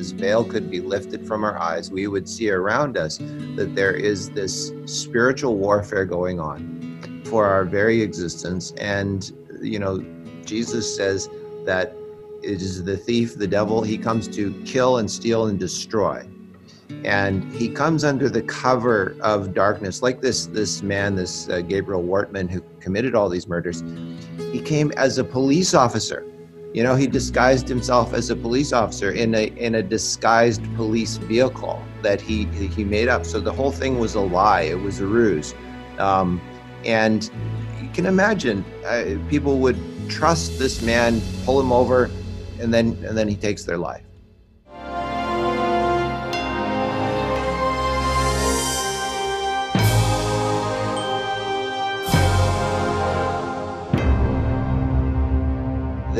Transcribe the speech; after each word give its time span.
this 0.00 0.12
veil 0.12 0.42
could 0.42 0.70
be 0.70 0.80
lifted 0.80 1.26
from 1.26 1.44
our 1.44 1.58
eyes, 1.58 1.90
we 1.90 2.06
would 2.06 2.26
see 2.26 2.50
around 2.50 2.96
us 2.96 3.18
that 3.18 3.72
there 3.74 3.94
is 3.94 4.30
this 4.30 4.72
spiritual 4.86 5.56
warfare 5.58 6.06
going 6.06 6.40
on 6.40 7.22
for 7.26 7.44
our 7.44 7.66
very 7.66 8.00
existence. 8.00 8.72
And, 8.78 9.30
you 9.60 9.78
know, 9.78 10.02
Jesus 10.46 10.96
says 10.96 11.28
that 11.66 11.94
it 12.42 12.62
is 12.62 12.82
the 12.82 12.96
thief, 12.96 13.36
the 13.36 13.46
devil, 13.46 13.82
he 13.82 13.98
comes 13.98 14.26
to 14.28 14.58
kill 14.64 14.96
and 14.96 15.10
steal 15.10 15.48
and 15.48 15.58
destroy. 15.58 16.26
And 17.04 17.52
he 17.52 17.68
comes 17.68 18.02
under 18.02 18.30
the 18.30 18.42
cover 18.42 19.16
of 19.20 19.52
darkness 19.52 20.00
like 20.02 20.22
this 20.22 20.46
this 20.46 20.82
man 20.82 21.14
this 21.14 21.48
uh, 21.48 21.60
gabriel 21.60 22.02
wortman 22.02 22.50
who 22.50 22.62
committed 22.80 23.14
all 23.14 23.28
these 23.28 23.46
murders. 23.46 23.84
He 24.50 24.60
came 24.60 24.92
as 24.96 25.18
a 25.18 25.24
police 25.24 25.72
officer 25.72 26.29
you 26.72 26.82
know 26.82 26.94
he 26.94 27.06
disguised 27.06 27.68
himself 27.68 28.14
as 28.14 28.30
a 28.30 28.36
police 28.36 28.72
officer 28.72 29.10
in 29.10 29.34
a 29.34 29.46
in 29.56 29.74
a 29.76 29.82
disguised 29.82 30.62
police 30.76 31.16
vehicle 31.16 31.82
that 32.02 32.20
he 32.20 32.44
he 32.46 32.84
made 32.84 33.08
up. 33.08 33.24
So 33.26 33.40
the 33.40 33.52
whole 33.52 33.72
thing 33.72 33.98
was 33.98 34.14
a 34.14 34.20
lie. 34.20 34.62
It 34.62 34.80
was 34.80 35.00
a 35.00 35.06
ruse. 35.06 35.54
Um, 35.98 36.40
and 36.84 37.30
you 37.82 37.88
can 37.92 38.06
imagine 38.06 38.64
uh, 38.86 39.16
people 39.28 39.58
would 39.58 39.78
trust 40.08 40.58
this 40.58 40.82
man 40.82 41.20
pull 41.44 41.60
him 41.60 41.72
over 41.72 42.10
and 42.58 42.72
then 42.72 43.02
and 43.04 43.16
then 43.16 43.28
he 43.28 43.36
takes 43.36 43.64
their 43.64 43.78
life 43.78 44.02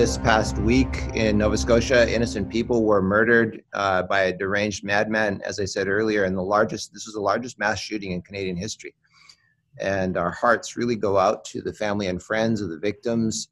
this 0.00 0.16
past 0.16 0.56
week 0.56 1.10
in 1.14 1.36
Nova 1.36 1.58
Scotia, 1.58 2.10
innocent 2.10 2.48
people 2.48 2.84
were 2.84 3.02
murdered 3.02 3.62
uh, 3.74 4.02
by 4.04 4.20
a 4.22 4.32
deranged 4.32 4.82
madman, 4.82 5.42
as 5.44 5.60
I 5.60 5.66
said 5.66 5.88
earlier, 5.88 6.24
and 6.24 6.34
the 6.34 6.42
largest, 6.42 6.94
this 6.94 7.04
was 7.04 7.12
the 7.12 7.20
largest 7.20 7.58
mass 7.58 7.78
shooting 7.78 8.12
in 8.12 8.22
Canadian 8.22 8.56
history. 8.56 8.94
And 9.78 10.16
our 10.16 10.30
hearts 10.30 10.74
really 10.74 10.96
go 10.96 11.18
out 11.18 11.44
to 11.50 11.60
the 11.60 11.74
family 11.74 12.06
and 12.06 12.22
friends 12.22 12.62
of 12.62 12.70
the 12.70 12.78
victims 12.78 13.50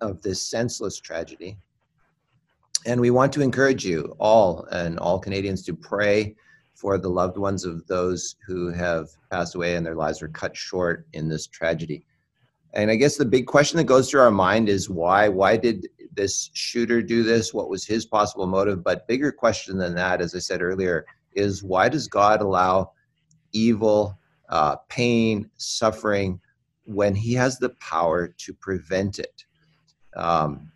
of 0.00 0.22
this 0.22 0.40
senseless 0.40 0.98
tragedy. 1.00 1.58
And 2.86 2.98
we 2.98 3.10
want 3.10 3.30
to 3.34 3.42
encourage 3.42 3.84
you 3.84 4.16
all 4.18 4.66
and 4.70 4.98
all 4.98 5.18
Canadians 5.18 5.62
to 5.64 5.74
pray 5.74 6.34
for 6.72 6.96
the 6.96 7.10
loved 7.10 7.36
ones 7.36 7.66
of 7.66 7.86
those 7.88 8.36
who 8.46 8.72
have 8.72 9.10
passed 9.30 9.54
away 9.54 9.76
and 9.76 9.84
their 9.84 9.96
lives 9.96 10.22
were 10.22 10.28
cut 10.28 10.56
short 10.56 11.06
in 11.12 11.28
this 11.28 11.46
tragedy. 11.46 12.06
And 12.74 12.90
I 12.90 12.96
guess 12.96 13.16
the 13.16 13.24
big 13.24 13.46
question 13.46 13.76
that 13.78 13.84
goes 13.84 14.10
through 14.10 14.22
our 14.22 14.30
mind 14.30 14.68
is 14.68 14.90
why? 14.90 15.28
Why 15.28 15.56
did 15.56 15.88
this 16.12 16.50
shooter 16.54 17.02
do 17.02 17.22
this? 17.22 17.54
What 17.54 17.68
was 17.68 17.86
his 17.86 18.04
possible 18.04 18.46
motive? 18.46 18.82
But 18.82 19.06
bigger 19.06 19.30
question 19.32 19.78
than 19.78 19.94
that, 19.94 20.20
as 20.20 20.34
I 20.34 20.40
said 20.40 20.60
earlier, 20.60 21.06
is 21.34 21.62
why 21.62 21.88
does 21.88 22.08
God 22.08 22.40
allow 22.40 22.92
evil, 23.52 24.18
uh, 24.48 24.76
pain, 24.88 25.50
suffering 25.56 26.40
when 26.84 27.14
He 27.14 27.32
has 27.34 27.58
the 27.58 27.70
power 27.80 28.28
to 28.28 28.52
prevent 28.54 29.18
it? 29.18 29.44
Um, 30.16 30.70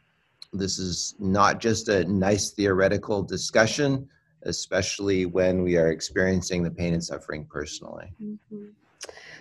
this 0.52 0.78
is 0.78 1.14
not 1.18 1.60
just 1.60 1.88
a 1.88 2.04
nice 2.04 2.50
theoretical 2.50 3.22
discussion, 3.22 4.08
especially 4.42 5.26
when 5.26 5.62
we 5.62 5.76
are 5.76 5.88
experiencing 5.88 6.62
the 6.62 6.70
pain 6.70 6.94
and 6.94 7.04
suffering 7.04 7.44
personally. 7.44 8.12
Mm-hmm. 8.22 8.66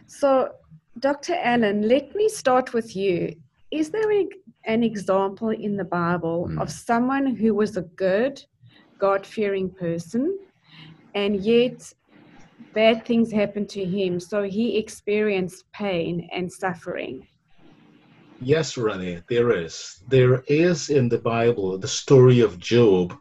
So, 0.06 0.54
Dr. 1.00 1.36
Allen, 1.36 1.88
let 1.88 2.16
me 2.16 2.28
start 2.28 2.73
with 2.73 2.95
you. 2.95 3.36
Is 3.70 3.92
there 3.92 4.09
an 4.66 4.84
example 4.84 5.50
in 5.50 5.78
the 5.78 5.84
Bible 5.84 6.50
mm. 6.50 6.59
of 6.59 6.72
someone 6.72 7.36
who 7.36 7.54
was 7.54 7.78
a 7.78 7.84
good, 7.84 8.44
God 8.98 9.26
fearing 9.26 9.70
person, 9.70 10.39
and 11.14 11.36
yet 11.42 11.94
bad 12.73 13.06
things 13.06 13.31
happened 13.31 13.70
to 13.70 13.86
him, 13.86 14.20
so 14.20 14.44
he 14.44 14.78
experienced 14.78 15.72
pain 15.72 16.28
and 16.34 16.52
suffering? 16.52 17.27
Yes, 18.39 18.76
Renee, 18.77 19.22
there 19.30 19.52
is. 19.52 20.02
There 20.08 20.43
is 20.48 20.89
in 20.89 21.10
the 21.10 21.20
Bible 21.20 21.77
the 21.77 21.88
story 21.88 22.39
of 22.39 22.58
Job, 22.58 23.16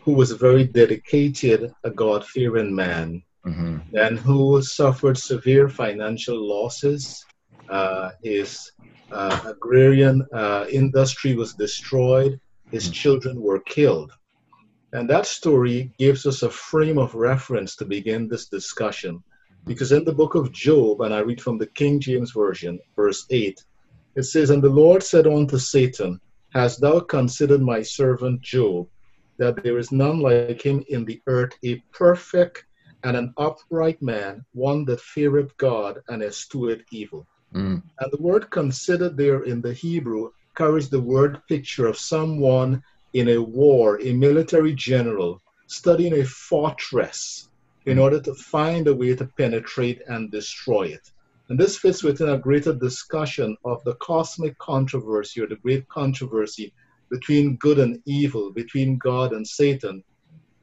who 0.00 0.12
was 0.12 0.32
a 0.32 0.36
very 0.36 0.64
dedicated, 0.64 1.72
a 1.84 1.90
God 1.90 2.24
fearing 2.26 2.74
man 2.74 3.22
mm-hmm. 3.46 3.78
and 3.96 4.18
who 4.18 4.62
suffered 4.62 5.18
severe 5.18 5.68
financial 5.68 6.38
losses. 6.38 7.24
Uh, 7.68 8.10
his 8.22 8.72
uh, 9.10 9.40
agrarian 9.46 10.26
uh, 10.32 10.66
industry 10.70 11.34
was 11.34 11.54
destroyed, 11.54 12.40
his 12.70 12.84
mm-hmm. 12.84 12.92
children 12.92 13.40
were 13.40 13.60
killed. 13.60 14.12
And 14.92 15.08
that 15.08 15.26
story 15.26 15.92
gives 15.98 16.26
us 16.26 16.42
a 16.42 16.50
frame 16.50 16.98
of 16.98 17.14
reference 17.14 17.76
to 17.76 17.84
begin 17.84 18.28
this 18.28 18.48
discussion. 18.48 19.22
Because 19.64 19.92
in 19.92 20.04
the 20.04 20.12
book 20.12 20.34
of 20.34 20.52
Job, 20.52 21.00
and 21.00 21.14
I 21.14 21.20
read 21.20 21.40
from 21.40 21.56
the 21.56 21.68
King 21.68 22.00
James 22.00 22.32
Version, 22.32 22.78
verse 22.96 23.24
8, 23.30 23.64
it 24.16 24.24
says, 24.24 24.50
And 24.50 24.62
the 24.62 24.68
Lord 24.68 25.02
said 25.02 25.26
unto 25.26 25.56
Satan, 25.56 26.20
Hast 26.50 26.80
thou 26.82 27.00
considered 27.00 27.62
my 27.62 27.80
servant 27.80 28.42
Job, 28.42 28.88
that 29.38 29.62
there 29.62 29.78
is 29.78 29.92
none 29.92 30.20
like 30.20 30.60
him 30.60 30.84
in 30.88 31.06
the 31.06 31.22
earth, 31.26 31.52
a 31.64 31.76
perfect 31.92 32.66
and 33.04 33.16
an 33.16 33.34
upright 33.36 34.00
man, 34.00 34.44
one 34.52 34.84
that 34.86 35.00
feareth 35.00 35.56
God 35.56 36.00
and 36.08 36.22
escheweth 36.22 36.82
evil. 36.90 37.26
Mm. 37.54 37.82
And 38.00 38.12
the 38.12 38.22
word 38.22 38.50
considered 38.50 39.16
there 39.16 39.42
in 39.42 39.60
the 39.60 39.72
Hebrew 39.72 40.30
carries 40.56 40.88
the 40.88 41.00
word 41.00 41.40
picture 41.48 41.86
of 41.86 41.98
someone 41.98 42.82
in 43.12 43.28
a 43.30 43.38
war, 43.38 44.00
a 44.00 44.12
military 44.12 44.74
general, 44.74 45.40
studying 45.66 46.20
a 46.20 46.24
fortress 46.24 47.48
in 47.86 47.98
order 47.98 48.20
to 48.20 48.34
find 48.34 48.86
a 48.86 48.94
way 48.94 49.14
to 49.16 49.26
penetrate 49.36 50.00
and 50.06 50.30
destroy 50.30 50.84
it. 50.84 51.10
And 51.48 51.58
this 51.58 51.78
fits 51.78 52.02
within 52.02 52.30
a 52.30 52.38
greater 52.38 52.72
discussion 52.72 53.56
of 53.64 53.82
the 53.84 53.94
cosmic 53.96 54.56
controversy 54.58 55.40
or 55.42 55.46
the 55.46 55.56
great 55.56 55.88
controversy 55.88 56.72
between 57.10 57.56
good 57.56 57.78
and 57.78 58.00
evil, 58.06 58.52
between 58.52 58.96
God 58.98 59.32
and 59.32 59.46
Satan. 59.46 60.02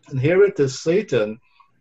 And 0.07 0.19
here 0.19 0.44
it 0.44 0.59
is 0.59 0.81
Satan 0.81 1.39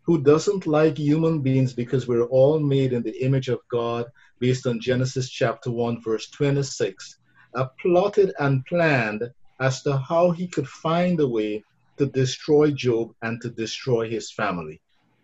who 0.09 0.23
doesn't 0.23 0.67
like 0.67 0.97
human 0.97 1.43
beings 1.43 1.75
because 1.75 2.09
we're 2.09 2.29
all 2.29 2.59
made 2.59 2.95
in 2.95 3.03
the 3.03 3.23
image 3.23 3.49
of 3.49 3.61
God 3.71 4.07
based 4.41 4.67
on 4.67 4.81
Genesis 4.81 5.29
chapter 5.29 5.71
1, 5.71 6.01
verse 6.01 6.31
26, 6.31 7.19
uh, 7.55 7.67
plotted 7.83 8.33
and 8.39 8.65
planned 8.65 9.23
as 9.61 9.83
to 9.83 9.99
how 9.99 10.31
he 10.31 10.49
could 10.49 10.67
find 10.67 11.21
a 11.21 11.29
way 11.29 11.63
to 11.99 12.07
destroy 12.07 12.71
Job 12.71 13.11
and 13.21 13.39
to 13.43 13.51
destroy 13.51 14.09
his 14.09 14.33
family. 14.33 14.81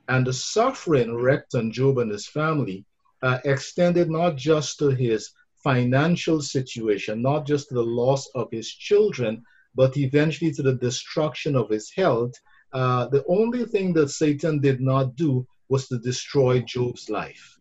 And 0.09 0.27
the 0.27 0.34
suffering 0.34 1.15
wreaked 1.15 1.55
on 1.55 1.73
Job 1.73 1.97
and 1.97 2.11
his 2.11 2.27
family 2.27 2.84
uh, 3.23 3.39
extended 3.47 4.11
not 4.11 4.37
just 4.37 4.78
to 4.81 4.91
his 4.91 5.31
financial 5.62 6.43
situation, 6.43 7.23
not 7.23 7.47
just 7.47 7.69
to 7.69 7.75
the 7.75 7.83
loss 7.83 8.28
of 8.34 8.49
his 8.50 8.69
children, 8.69 9.44
but 9.75 9.97
eventually 9.97 10.53
to 10.53 10.62
the 10.62 10.75
destruction 10.75 11.56
of 11.56 11.71
his 11.71 11.91
health 11.91 12.34
uh, 12.75 13.07
the 13.07 13.25
only 13.29 13.65
thing 13.65 13.93
that 13.95 14.11
Satan 14.11 14.61
did 14.61 14.81
not 14.81 15.17
do 15.17 15.47
was 15.69 15.89
to 15.89 15.99
destroy 15.99 16.61
Job's 16.61 17.09
life. 17.09 17.59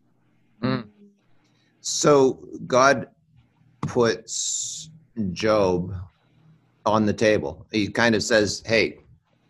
Mm. 0.60 0.88
So 1.80 2.46
God 2.66 3.08
puts 3.82 4.90
Job 5.32 5.94
on 6.84 7.06
the 7.06 7.12
table. 7.12 7.66
He 7.70 7.88
kind 7.88 8.14
of 8.14 8.22
says, 8.22 8.62
hey, 8.66 8.98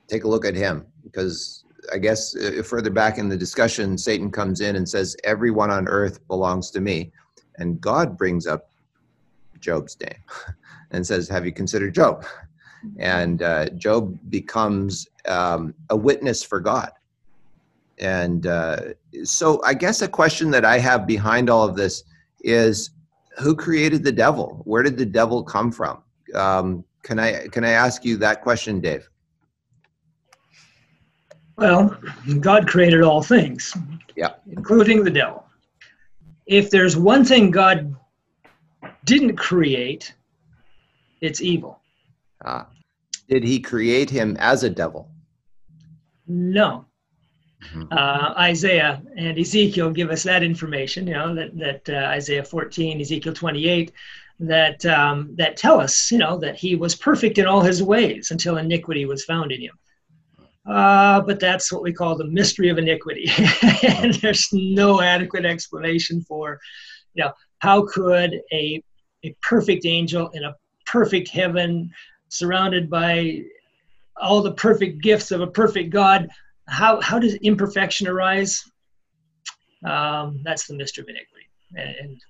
take 0.06 0.25
a 0.25 0.28
look 0.28 0.44
at 0.44 0.54
him. 0.54 0.86
Because 1.02 1.64
I 1.92 1.98
guess 1.98 2.36
uh, 2.36 2.62
further 2.62 2.91
back 2.91 3.19
in 3.19 3.28
the 3.28 3.36
discussion, 3.36 3.96
Satan 3.96 4.31
comes 4.31 4.60
in 4.60 4.76
and 4.76 4.88
says, 4.88 5.16
everyone 5.25 5.70
on 5.70 5.88
earth 5.88 6.26
belongs 6.28 6.70
to 6.72 6.81
me. 6.81 7.12
And 7.56 7.81
God 7.81 8.19
brings 8.19 8.46
up 8.46 8.70
Job's 9.60 9.96
name 10.00 10.22
and 10.91 11.06
says, 11.06 11.28
have 11.28 11.46
you 11.46 11.52
considered 11.52 11.94
Job? 11.94 12.26
And 12.98 13.42
uh, 13.42 13.68
Job 13.70 14.18
becomes 14.30 15.08
um, 15.26 15.74
a 15.90 15.96
witness 15.96 16.42
for 16.42 16.60
God. 16.60 16.90
And 17.98 18.46
uh, 18.46 18.81
so, 19.22 19.62
I 19.64 19.75
guess 19.75 20.02
a 20.02 20.08
question 20.08 20.50
that 20.50 20.64
I 20.64 20.78
have 20.78 21.06
behind 21.06 21.48
all 21.48 21.66
of 21.69 21.76
this 21.76 22.04
is, 22.40 22.90
who 23.38 23.54
created 23.54 24.04
the 24.04 24.12
devil? 24.12 24.62
Where 24.64 24.82
did 24.82 24.96
the 24.96 25.06
devil 25.06 25.42
come 25.42 25.70
from? 25.72 26.02
Um, 26.34 26.84
can 27.02 27.19
I 27.19 27.48
can 27.48 27.64
I 27.64 27.70
ask 27.70 28.04
you 28.04 28.16
that 28.19 28.42
question, 28.42 28.81
Dave? 28.81 29.08
Well, 31.56 31.96
God 32.40 32.66
created 32.66 33.02
all 33.02 33.22
things, 33.22 33.76
yeah, 34.16 34.34
including 34.50 35.04
the 35.04 35.10
devil. 35.10 35.44
If 36.46 36.70
there's 36.70 36.96
one 36.96 37.25
thing 37.25 37.50
God 37.50 37.94
didn't 39.04 39.37
create, 39.37 40.14
it's 41.20 41.40
evil. 41.40 41.80
Ah. 42.44 42.66
Did 43.29 43.44
he 43.44 43.61
create 43.61 44.11
him 44.11 44.37
as 44.38 44.65
a 44.65 44.71
devil? 44.71 45.11
No. 46.26 46.87
Mm-hmm. 47.73 47.85
Uh, 47.91 48.35
Isaiah 48.38 49.03
and 49.17 49.38
Ezekiel 49.38 49.91
give 49.91 50.11
us 50.11 50.23
that 50.25 50.43
information, 50.43 51.06
you 51.06 51.15
know, 51.15 51.35
that, 51.35 51.56
that 51.59 51.88
uh, 51.88 52.09
Isaiah 52.09 52.44
14, 52.44 53.00
Ezekiel 53.00 53.32
28, 53.32 53.93
that, 54.41 54.85
um, 54.87 55.35
that 55.37 55.56
tell 55.56 55.81
us, 55.81 56.11
you 56.11 56.19
know, 56.19 56.37
that 56.38 56.56
he 56.56 56.76
was 56.76 56.94
perfect 56.94 57.38
in 57.38 57.47
all 57.47 57.62
his 57.62 57.82
ways 57.82 58.31
until 58.31 58.59
iniquity 58.59 59.06
was 59.06 59.25
found 59.25 59.53
in 59.53 59.62
him. 59.62 59.79
Uh, 60.67 61.21
but 61.21 61.41
that's 61.41 61.71
what 61.73 61.82
we 61.82 61.93
call 61.93 62.17
the 62.17 62.26
mystery 62.26 62.69
of 62.69 62.79
iniquity. 62.79 63.31
and 64.00 64.15
there's 64.15 64.49
no 64.53 65.00
adequate 65.00 65.44
explanation 65.44 66.23
for, 66.23 66.59
you 67.15 67.25
know, 67.25 67.32
how 67.59 67.87
could 67.87 68.41
a, 68.53 68.82
a 69.25 69.35
perfect 69.43 69.85
angel 69.87 70.29
in 70.31 70.44
a 70.44 70.55
perfect 70.87 71.29
heaven, 71.29 71.91
surrounded 72.29 72.91
by 72.91 73.43
all 74.17 74.43
the 74.43 74.55
perfect 74.55 75.03
gifts 75.03 75.31
of 75.31 75.41
a 75.41 75.47
perfect 75.47 75.91
God, 75.91 76.29
how, 76.69 77.00
how 77.00 77.19
does 77.19 77.35
imperfection 77.37 78.06
arise? 78.06 78.62
Um, 79.85 80.41
that's 80.44 80.67
the 80.67 80.75
mystery 80.75 81.03
of 81.03 81.09
iniquity. 81.09 81.47
And, 81.76 81.97
and 81.97 82.21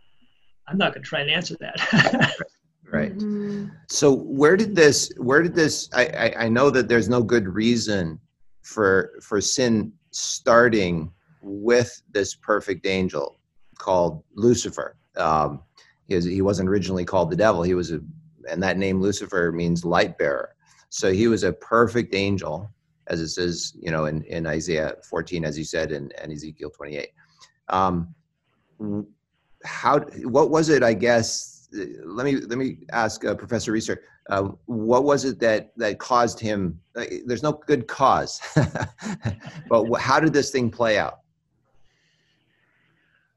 I'm 0.67 0.79
not 0.79 0.93
going 0.93 1.03
to 1.03 1.09
try 1.09 1.21
and 1.21 1.31
answer 1.31 1.57
that. 1.61 2.35
right. 2.93 3.17
Mm-hmm. 3.17 3.67
So 3.89 4.13
where 4.13 4.57
did 4.57 4.75
this, 4.75 5.13
where 5.19 5.43
did 5.43 5.55
this, 5.55 5.89
I, 5.93 6.07
I, 6.07 6.45
I 6.45 6.49
know 6.49 6.71
that 6.71 6.89
there's 6.89 7.09
no 7.09 7.23
good 7.23 7.49
reason 7.49 8.19
for, 8.63 9.13
for 9.23 9.41
sin 9.41 9.93
starting 10.11 11.13
with 11.43 12.03
this 12.11 12.35
perfect 12.35 12.87
angel 12.87 13.39
called 13.79 14.25
Lucifer. 14.35 14.97
Um, 15.17 15.61
he, 16.09 16.15
was, 16.15 16.25
he 16.25 16.43
wasn't 16.43 16.69
originally 16.69 17.05
called 17.05 17.31
the 17.31 17.37
devil. 17.37 17.63
He 17.63 17.75
was 17.75 17.93
a, 17.93 18.01
and 18.51 18.63
that 18.63 18.79
name 18.79 19.01
Lucifer 19.01 19.53
means 19.53 19.85
light 19.85 20.19
bearer. 20.19 20.55
So 20.91 21.13
he 21.13 21.27
was 21.29 21.43
a 21.43 21.53
perfect 21.53 22.15
angel, 22.15 22.71
as 23.09 23.21
it 23.21 23.29
says, 23.29 23.73
you 23.81 23.91
know, 23.91 24.07
in, 24.07 24.23
in 24.25 24.47
Isaiah 24.47 24.95
14, 25.09 25.45
as 25.45 25.59
you 25.59 25.65
said, 25.65 25.93
and, 25.93 26.13
and 26.23 26.33
Ezekiel 26.33 26.71
28. 26.71 27.09
Um, 27.69 28.15
how, 29.65 30.01
what 30.23 30.51
was 30.51 30.69
it, 30.69 30.83
I 30.83 30.95
guess, 30.95 31.69
let 32.05 32.25
me, 32.25 32.37
let 32.37 32.59
me 32.59 32.79
ask 32.93 33.25
uh, 33.25 33.35
Professor 33.35 33.73
Reeser, 33.73 34.03
uh, 34.31 34.51
what 34.67 35.05
was 35.05 35.25
it 35.25 35.41
that, 35.41 35.73
that 35.77 35.99
caused 35.99 36.39
him, 36.39 36.79
uh, 36.97 37.05
there's 37.27 37.43
no 37.43 37.53
good 37.67 37.89
cause, 37.89 38.41
but 39.69 39.93
how 39.95 40.21
did 40.21 40.33
this 40.33 40.51
thing 40.51 40.71
play 40.71 40.99
out? 40.99 41.21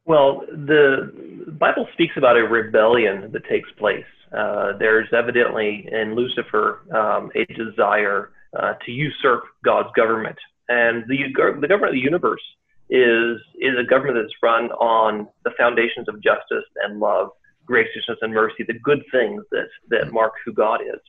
Well, 0.07 0.41
the 0.49 1.11
Bible 1.59 1.87
speaks 1.93 2.15
about 2.17 2.37
a 2.37 2.43
rebellion 2.43 3.29
that 3.33 3.45
takes 3.45 3.69
place 3.77 4.05
uh, 4.35 4.73
there's 4.77 5.07
evidently 5.13 5.87
in 5.91 6.15
Lucifer 6.15 6.81
um, 6.95 7.31
a 7.35 7.45
desire 7.53 8.31
uh, 8.57 8.73
to 8.85 8.91
usurp 8.91 9.43
God's 9.63 9.89
government. 9.95 10.37
And 10.69 11.03
the, 11.07 11.17
the 11.61 11.67
government 11.67 11.89
of 11.89 11.93
the 11.93 11.99
universe 11.99 12.41
is, 12.89 13.37
is 13.59 13.75
a 13.79 13.87
government 13.87 14.17
that's 14.21 14.33
run 14.43 14.65
on 14.71 15.27
the 15.45 15.51
foundations 15.57 16.09
of 16.09 16.15
justice 16.21 16.65
and 16.83 16.99
love, 16.99 17.29
graciousness 17.65 18.17
and 18.21 18.33
mercy, 18.33 18.63
the 18.67 18.79
good 18.79 19.03
things 19.11 19.43
that, 19.51 19.67
that 19.89 20.11
mark 20.11 20.33
who 20.45 20.53
God 20.53 20.81
is. 20.81 20.99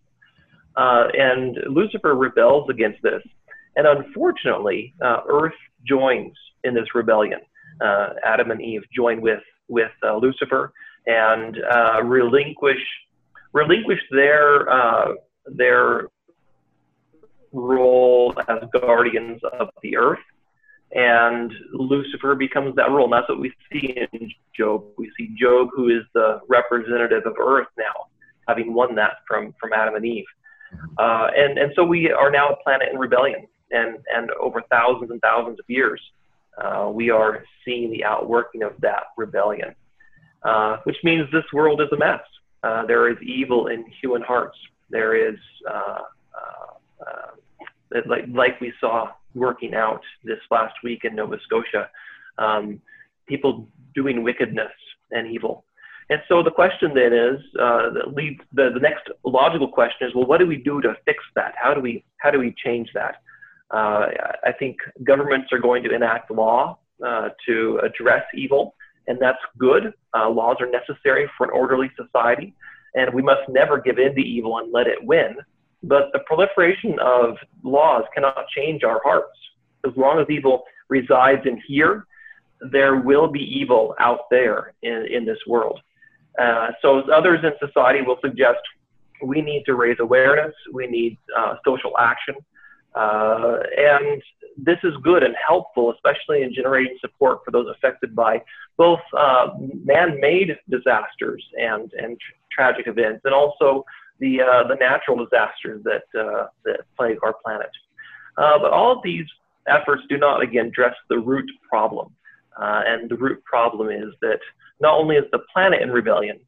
Uh, 0.76 1.08
and 1.14 1.56
Lucifer 1.68 2.14
rebels 2.14 2.68
against 2.70 3.02
this. 3.02 3.22
And 3.74 3.86
unfortunately, 3.86 4.94
uh, 5.04 5.20
Earth 5.28 5.54
joins 5.86 6.34
in 6.62 6.74
this 6.74 6.94
rebellion. 6.94 7.40
Uh, 7.80 8.10
Adam 8.24 8.50
and 8.50 8.60
Eve 8.60 8.82
join 8.94 9.20
with, 9.20 9.42
with 9.68 9.90
Lucifer 10.02 10.72
and 11.06 11.56
relinquish 12.04 12.84
relinquish 13.52 14.00
their 14.10 14.70
uh, 14.70 15.14
their 15.46 16.08
role 17.52 18.34
as 18.48 18.58
guardians 18.80 19.40
of 19.58 19.68
the 19.82 19.96
earth, 19.96 20.18
and 20.92 21.52
Lucifer 21.72 22.34
becomes 22.34 22.76
that 22.76 22.90
role. 22.90 23.04
And 23.04 23.12
that's 23.12 23.28
what 23.28 23.40
we 23.40 23.52
see 23.72 23.96
in 24.12 24.30
Job. 24.56 24.84
We 24.96 25.10
see 25.16 25.34
Job, 25.40 25.68
who 25.74 25.88
is 25.88 26.04
the 26.14 26.40
representative 26.48 27.24
of 27.26 27.34
earth 27.40 27.68
now, 27.78 28.06
having 28.46 28.74
won 28.74 28.94
that 28.96 29.18
from 29.26 29.54
from 29.60 29.72
Adam 29.72 29.94
and 29.94 30.04
Eve. 30.04 30.26
Uh, 30.98 31.28
and 31.34 31.58
and 31.58 31.72
so 31.74 31.84
we 31.84 32.10
are 32.10 32.30
now 32.30 32.50
a 32.50 32.56
planet 32.62 32.88
in 32.92 32.98
rebellion, 32.98 33.46
and 33.70 33.98
and 34.14 34.30
over 34.32 34.62
thousands 34.70 35.10
and 35.10 35.20
thousands 35.22 35.58
of 35.58 35.64
years, 35.68 36.00
uh, 36.60 36.90
we 36.92 37.10
are 37.10 37.44
seeing 37.64 37.90
the 37.90 38.04
outworking 38.04 38.62
of 38.62 38.72
that 38.80 39.04
rebellion, 39.16 39.74
uh, 40.42 40.78
which 40.84 40.96
means 41.04 41.30
this 41.30 41.44
world 41.52 41.80
is 41.80 41.88
a 41.92 41.96
mess. 41.96 42.20
Uh, 42.62 42.84
there 42.86 43.08
is 43.08 43.16
evil 43.22 43.68
in 43.68 43.84
human 44.00 44.22
hearts. 44.22 44.58
There 44.90 45.14
is, 45.14 45.38
uh, 45.70 46.00
uh, 46.36 47.06
uh, 47.06 48.00
like, 48.06 48.24
like 48.28 48.60
we 48.60 48.72
saw 48.80 49.10
working 49.34 49.74
out 49.74 50.02
this 50.24 50.38
last 50.50 50.74
week 50.82 51.04
in 51.04 51.14
Nova 51.14 51.38
Scotia, 51.44 51.88
um, 52.38 52.80
people 53.28 53.68
doing 53.94 54.22
wickedness 54.22 54.72
and 55.12 55.26
evil. 55.28 55.64
And 56.10 56.20
so 56.26 56.42
the 56.42 56.50
question 56.50 56.92
then 56.94 57.12
is, 57.12 57.40
that 57.54 58.14
leads 58.14 58.40
the, 58.52 58.70
the 58.72 58.80
next 58.80 59.08
logical 59.24 59.68
question 59.68 60.08
is, 60.08 60.14
well, 60.14 60.26
what 60.26 60.38
do 60.38 60.46
we 60.46 60.56
do 60.56 60.80
to 60.80 60.96
fix 61.04 61.22
that? 61.34 61.54
How 61.62 61.74
do 61.74 61.80
we 61.80 62.02
how 62.16 62.30
do 62.30 62.38
we 62.38 62.54
change 62.64 62.88
that? 62.94 63.20
Uh, 63.70 64.06
I 64.44 64.52
think 64.58 64.76
governments 65.04 65.48
are 65.52 65.58
going 65.58 65.82
to 65.84 65.94
enact 65.94 66.30
law 66.30 66.78
uh, 67.06 67.28
to 67.46 67.80
address 67.82 68.24
evil 68.34 68.74
and 69.08 69.18
that's 69.18 69.38
good. 69.56 69.92
Uh, 70.14 70.28
laws 70.28 70.56
are 70.60 70.70
necessary 70.70 71.28
for 71.36 71.44
an 71.44 71.50
orderly 71.50 71.90
society, 71.96 72.54
and 72.94 73.12
we 73.12 73.22
must 73.22 73.40
never 73.48 73.80
give 73.80 73.98
in 73.98 74.14
to 74.14 74.20
evil 74.20 74.58
and 74.58 74.70
let 74.70 74.86
it 74.86 74.98
win. 75.02 75.36
But 75.82 76.10
the 76.12 76.20
proliferation 76.20 76.96
of 77.00 77.36
laws 77.64 78.04
cannot 78.14 78.46
change 78.54 78.84
our 78.84 79.00
hearts. 79.02 79.36
As 79.86 79.92
long 79.96 80.20
as 80.20 80.26
evil 80.28 80.64
resides 80.88 81.42
in 81.46 81.60
here, 81.66 82.06
there 82.70 82.96
will 82.96 83.28
be 83.28 83.40
evil 83.40 83.94
out 83.98 84.28
there 84.30 84.74
in, 84.82 85.06
in 85.10 85.24
this 85.24 85.38
world. 85.46 85.80
Uh, 86.38 86.68
so 86.82 87.00
others 87.10 87.40
in 87.42 87.52
society 87.66 88.02
will 88.02 88.18
suggest 88.20 88.58
we 89.22 89.40
need 89.40 89.64
to 89.64 89.74
raise 89.74 89.96
awareness, 90.00 90.54
we 90.72 90.86
need 90.86 91.16
uh, 91.36 91.54
social 91.64 91.92
action, 91.98 92.34
uh, 92.94 93.58
and 93.76 94.22
this 94.56 94.78
is 94.82 94.92
good 95.02 95.22
and 95.22 95.34
helpful, 95.46 95.92
especially 95.92 96.42
in 96.42 96.52
generating 96.52 96.96
support 97.00 97.44
for 97.44 97.50
those 97.50 97.66
affected 97.76 98.14
by 98.14 98.42
both 98.76 99.00
uh, 99.16 99.48
man-made 99.84 100.56
disasters 100.68 101.44
and, 101.58 101.92
and 101.92 102.18
tr- 102.18 102.34
tragic 102.50 102.86
events, 102.88 103.20
and 103.24 103.34
also 103.34 103.84
the, 104.18 104.40
uh, 104.40 104.66
the 104.66 104.74
natural 104.76 105.24
disasters 105.24 105.82
that, 105.84 106.02
uh, 106.18 106.46
that 106.64 106.80
plague 106.96 107.18
our 107.22 107.34
planet. 107.44 107.70
Uh, 108.36 108.58
but 108.58 108.72
all 108.72 108.90
of 108.96 109.02
these 109.04 109.26
efforts 109.68 110.02
do 110.08 110.16
not, 110.16 110.42
again, 110.42 110.66
address 110.66 110.94
the 111.08 111.18
root 111.18 111.48
problem. 111.68 112.12
Uh, 112.60 112.82
and 112.86 113.08
the 113.08 113.16
root 113.16 113.42
problem 113.44 113.90
is 113.90 114.12
that 114.20 114.40
not 114.80 114.94
only 114.94 115.16
is 115.16 115.24
the 115.30 115.40
planet 115.52 115.82
in 115.82 115.90
rebellion, 115.90 116.40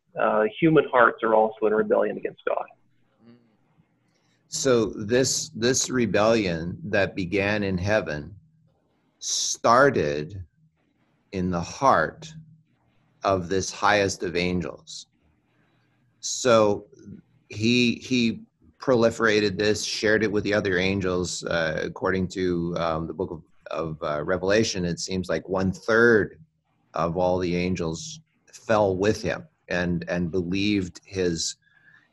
human 0.59 0.85
hearts 0.91 1.23
are 1.23 1.35
also 1.35 1.67
in 1.67 1.75
rebellion 1.75 2.17
against 2.17 2.41
God. 2.45 2.65
So 4.53 4.87
this 4.87 5.51
this 5.51 5.89
rebellion 5.91 6.77
that 6.83 7.15
began 7.15 7.63
in 7.63 7.79
heaven 7.79 8.35
started 9.21 10.43
in 11.31 11.53
the 11.53 11.61
heart 11.61 12.35
of 13.23 13.49
this 13.49 13.71
highest 13.71 14.25
of 14.25 14.35
angels. 14.35 15.07
So 16.19 16.87
he 17.49 17.95
he 18.03 18.41
proliferated 18.81 19.57
this, 19.57 19.85
shared 19.85 20.25
it 20.25 20.33
with 20.33 20.43
the 20.43 20.55
other 20.55 20.79
angels. 20.79 21.45
Uh, 21.45 21.83
according 21.85 22.27
to 22.29 22.75
um, 22.77 23.07
the 23.07 23.15
book 23.15 23.31
of, 23.31 23.43
of 23.71 24.03
uh, 24.03 24.25
Revelation, 24.25 24.85
it 24.85 24.99
seems 24.99 25.29
like 25.29 25.49
one 25.49 25.71
third 25.71 26.41
of 26.95 27.17
all 27.17 27.39
the 27.39 27.55
angels 27.55 28.19
fell 28.53 28.97
with 28.97 29.23
him 29.23 29.47
and 29.69 30.05
and 30.09 30.33
believed 30.33 31.01
his 31.05 31.55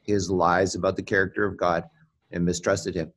his 0.03 0.29
lies 0.29 0.75
about 0.75 0.96
the 0.96 1.01
character 1.01 1.44
of 1.44 1.58
God 1.58 1.84
and 2.31 2.43
mistrusted 2.43 2.96
him. 2.96 3.12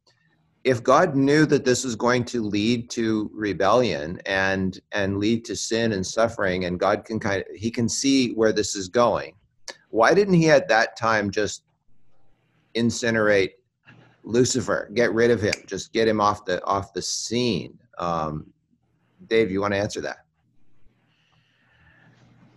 If 0.62 0.82
God 0.82 1.16
knew 1.16 1.46
that 1.46 1.64
this 1.64 1.84
was 1.84 1.96
going 1.96 2.24
to 2.26 2.42
lead 2.42 2.90
to 2.90 3.30
rebellion 3.32 4.20
and 4.26 4.78
and 4.92 5.18
lead 5.18 5.44
to 5.46 5.56
sin 5.56 5.92
and 5.92 6.06
suffering, 6.06 6.66
and 6.66 6.78
God 6.78 7.04
can 7.04 7.18
kind 7.18 7.40
of 7.40 7.56
he 7.56 7.70
can 7.70 7.88
see 7.88 8.32
where 8.32 8.52
this 8.52 8.76
is 8.76 8.88
going, 8.88 9.34
why 9.88 10.12
didn't 10.12 10.34
he 10.34 10.50
at 10.50 10.68
that 10.68 10.98
time 10.98 11.30
just 11.30 11.64
incinerate 12.74 13.52
Lucifer, 14.22 14.90
get 14.92 15.14
rid 15.14 15.30
of 15.30 15.40
him, 15.40 15.54
just 15.66 15.94
get 15.94 16.06
him 16.06 16.20
off 16.20 16.44
the 16.44 16.62
off 16.64 16.92
the 16.92 17.02
scene? 17.02 17.78
Um, 17.98 18.52
Dave, 19.26 19.50
you 19.50 19.62
want 19.62 19.72
to 19.72 19.78
answer 19.78 20.02
that? 20.02 20.24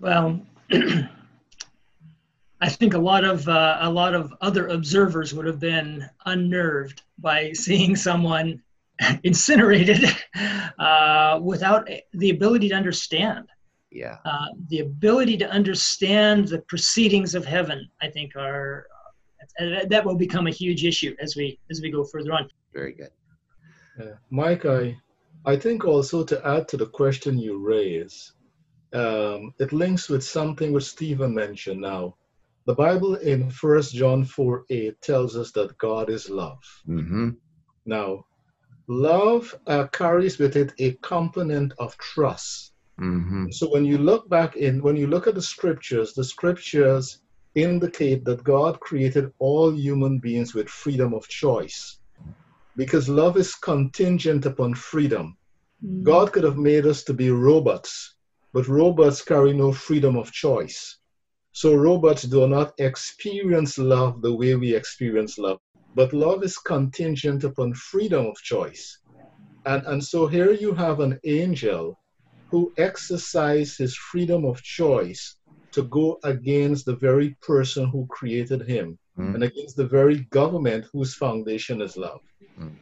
Well, 0.02 0.42
I 2.64 2.70
think 2.70 2.94
a 2.94 2.98
lot 2.98 3.26
of 3.26 3.46
uh, 3.50 3.78
a 3.82 3.90
lot 3.90 4.16
of 4.16 4.34
other 4.40 4.68
observers 4.68 5.34
would 5.34 5.46
have 5.46 5.60
been 5.60 6.10
unnerved 6.26 7.02
by 7.18 7.52
seeing 7.52 7.94
someone 7.98 8.62
incinerated 9.24 10.06
uh, 10.80 11.42
without 11.44 11.90
the 12.14 12.30
ability 12.30 12.70
to 12.70 12.76
understand. 12.76 13.50
Yeah. 13.92 14.18
Uh, 14.24 14.48
the 14.70 14.80
ability 14.80 15.36
to 15.40 15.52
understand 15.52 16.48
the 16.48 16.60
proceedings 16.62 17.36
of 17.36 17.44
heaven, 17.44 17.90
I 18.02 18.08
think, 18.08 18.38
are 18.38 18.88
uh, 19.60 19.84
that 19.90 20.06
will 20.06 20.16
become 20.16 20.48
a 20.48 20.56
huge 20.62 20.86
issue 20.86 21.14
as 21.20 21.36
we 21.36 21.60
as 21.70 21.82
we 21.82 21.92
go 21.92 22.06
further 22.06 22.32
on. 22.32 22.50
Very 22.74 22.94
good. 22.94 23.12
Uh, 24.02 24.16
Mike, 24.30 24.66
I 24.66 24.98
I 25.46 25.58
think 25.58 25.84
also 25.84 26.24
to 26.24 26.48
add 26.48 26.70
to 26.70 26.78
the 26.78 26.88
question 26.88 27.38
you 27.38 27.58
raise, 27.58 28.32
um, 28.94 29.54
it 29.60 29.74
links 29.74 30.08
with 30.08 30.24
something 30.24 30.72
which 30.72 30.86
Stephen 30.86 31.34
mentioned 31.34 31.82
now 31.82 32.16
the 32.66 32.74
Bible 32.74 33.16
in 33.16 33.50
First 33.50 33.94
John 33.94 34.24
4 34.24 34.66
8 34.70 35.02
tells 35.02 35.36
us 35.36 35.52
that 35.52 35.78
God 35.78 36.10
is 36.10 36.30
love. 36.30 36.64
Mm-hmm. 36.88 37.30
Now, 37.86 38.26
love 38.88 39.54
uh, 39.68 39.88
carries 39.88 40.38
with 40.38 40.56
it 40.56 40.74
a 40.80 40.94
component 41.02 41.74
of 41.80 41.98
trust. 41.98 42.74
Mm-hmm. 43.00 43.52
So 43.52 43.70
when 43.70 43.86
you 43.86 43.98
look 43.98 44.30
back 44.30 44.56
in, 44.56 44.82
when 44.82 44.96
you 44.96 45.08
look 45.08 45.28
at 45.28 45.36
the 45.36 45.42
scriptures, 45.42 46.14
the 46.14 46.24
scriptures 46.24 47.20
indicate 47.56 48.24
that 48.26 48.44
God 48.44 48.80
created 48.80 49.32
all 49.40 49.74
human 49.74 50.20
beings 50.20 50.54
with 50.54 50.70
freedom 50.70 51.14
of 51.14 51.28
choice 51.28 52.00
because 52.76 53.10
love 53.10 53.38
is 53.38 53.56
contingent 53.56 54.46
upon 54.46 54.74
freedom. 54.74 55.38
Mm. 55.86 56.04
God 56.04 56.32
could 56.32 56.44
have 56.44 56.58
made 56.58 56.86
us 56.86 57.04
to 57.04 57.14
be 57.14 57.30
robots, 57.30 58.16
but 58.54 58.68
robots 58.68 59.22
carry 59.22 59.54
no 59.54 59.72
freedom 59.72 60.16
of 60.16 60.32
choice. 60.32 60.98
So 61.54 61.76
robots 61.76 62.24
do 62.24 62.48
not 62.48 62.74
experience 62.80 63.78
love 63.78 64.22
the 64.22 64.36
way 64.36 64.56
we 64.56 64.76
experience 64.76 65.38
love. 65.38 65.60
But 65.96 66.14
love 66.14 66.44
is 66.44 66.58
contingent 66.58 67.44
upon 67.44 67.74
freedom 67.76 68.26
of 68.28 68.38
choice. 68.38 69.00
And, 69.66 69.84
and 69.86 70.04
so 70.04 70.28
here 70.28 70.52
you 70.52 70.74
have 70.74 71.00
an 71.00 71.20
angel 71.26 72.00
who 72.52 72.74
exercised 72.78 73.78
his 73.78 73.96
freedom 73.96 74.46
of 74.46 74.62
choice 74.62 75.38
to 75.74 75.84
go 75.84 76.20
against 76.24 76.86
the 76.86 76.96
very 76.96 77.38
person 77.42 77.88
who 77.88 78.08
created 78.08 78.68
him 78.68 79.00
Mm. 79.20 79.36
and 79.36 79.44
against 79.44 79.78
the 79.78 79.86
very 79.86 80.26
government 80.32 80.86
whose 80.92 81.14
foundation 81.14 81.82
is 81.82 81.96
love. 81.98 82.22
Mm. 82.60 82.76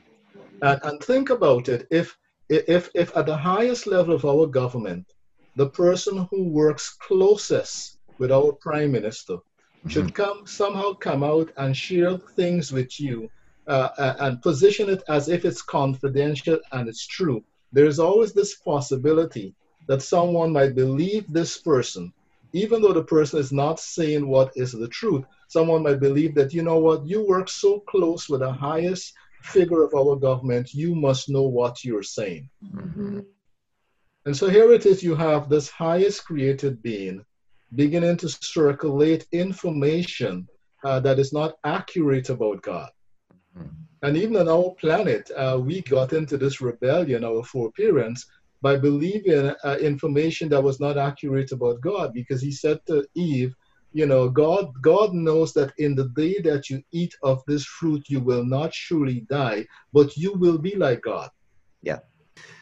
And, 0.61 0.79
and 0.83 1.03
think 1.03 1.29
about 1.29 1.67
it 1.67 1.87
if, 1.91 2.17
if, 2.49 2.89
if 2.95 3.15
at 3.17 3.25
the 3.25 3.35
highest 3.35 3.85
level 3.85 4.15
of 4.15 4.25
our 4.25 4.47
government, 4.47 5.05
the 5.57 5.69
person 5.69 6.27
who 6.31 6.47
works 6.49 6.95
closest 7.01 7.99
with 8.21 8.31
our 8.31 8.53
prime 8.67 8.91
minister 8.93 9.37
should 9.87 10.13
come 10.15 10.45
somehow 10.45 10.93
come 10.93 11.23
out 11.23 11.51
and 11.57 11.75
share 11.75 12.17
things 12.37 12.71
with 12.71 12.99
you 12.99 13.29
uh, 13.67 14.15
and 14.19 14.41
position 14.43 14.89
it 14.89 15.03
as 15.09 15.29
if 15.29 15.45
it's 15.45 15.63
confidential 15.63 16.59
and 16.73 16.87
it's 16.89 17.07
true. 17.07 17.43
There's 17.73 17.99
always 17.99 18.33
this 18.33 18.55
possibility 18.55 19.55
that 19.87 20.03
someone 20.03 20.53
might 20.53 20.75
believe 20.75 21.25
this 21.33 21.57
person, 21.57 22.13
even 22.53 22.81
though 22.81 22.93
the 22.93 23.03
person 23.03 23.39
is 23.39 23.51
not 23.51 23.79
saying 23.79 24.27
what 24.27 24.51
is 24.55 24.71
the 24.71 24.87
truth. 24.89 25.25
Someone 25.49 25.83
might 25.83 25.99
believe 25.99 26.35
that, 26.35 26.53
you 26.53 26.63
know 26.63 26.79
what, 26.79 27.05
you 27.07 27.25
work 27.27 27.49
so 27.49 27.79
close 27.89 28.29
with 28.29 28.41
the 28.41 28.53
highest 28.53 29.13
figure 29.41 29.83
of 29.83 29.93
our 29.95 30.15
government, 30.15 30.73
you 30.73 30.95
must 30.95 31.29
know 31.29 31.43
what 31.43 31.83
you're 31.83 32.03
saying. 32.03 32.49
Mhm. 32.63 33.25
And 34.25 34.37
so 34.37 34.49
here 34.49 34.71
it 34.73 34.85
is 34.85 35.03
you 35.03 35.15
have 35.15 35.49
this 35.49 35.69
highest 35.69 36.25
created 36.25 36.81
being 36.83 37.25
beginning 37.75 38.17
to 38.17 38.29
circulate 38.29 39.25
information 39.31 40.47
uh, 40.83 40.99
that 40.99 41.19
is 41.19 41.31
not 41.31 41.55
accurate 41.63 42.29
about 42.29 42.61
God. 42.61 42.89
Mhm. 43.57 43.69
And 44.01 44.17
even 44.17 44.37
on 44.37 44.49
our 44.49 44.71
planet, 44.79 45.29
uh, 45.35 45.59
we 45.61 45.81
got 45.81 46.13
into 46.13 46.37
this 46.37 46.59
rebellion, 46.59 47.23
our 47.23 47.43
foreparents, 47.43 48.25
by 48.61 48.77
believing 48.77 49.53
uh, 49.63 49.77
information 49.79 50.49
that 50.49 50.63
was 50.63 50.79
not 50.79 50.97
accurate 50.97 51.51
about 51.51 51.81
God, 51.81 52.13
because 52.13 52.41
He 52.41 52.51
said 52.51 52.79
to 52.87 53.05
Eve, 53.15 53.53
you 53.93 54.05
know, 54.05 54.29
God, 54.29 54.71
God 54.81 55.13
knows 55.13 55.53
that 55.53 55.73
in 55.77 55.95
the 55.95 56.09
day 56.15 56.39
that 56.41 56.69
you 56.69 56.81
eat 56.91 57.13
of 57.23 57.41
this 57.47 57.65
fruit, 57.65 58.03
you 58.07 58.21
will 58.21 58.45
not 58.45 58.73
surely 58.73 59.21
die, 59.29 59.65
but 59.91 60.15
you 60.15 60.33
will 60.33 60.57
be 60.57 60.75
like 60.75 61.01
God. 61.01 61.29
Yeah. 61.81 61.99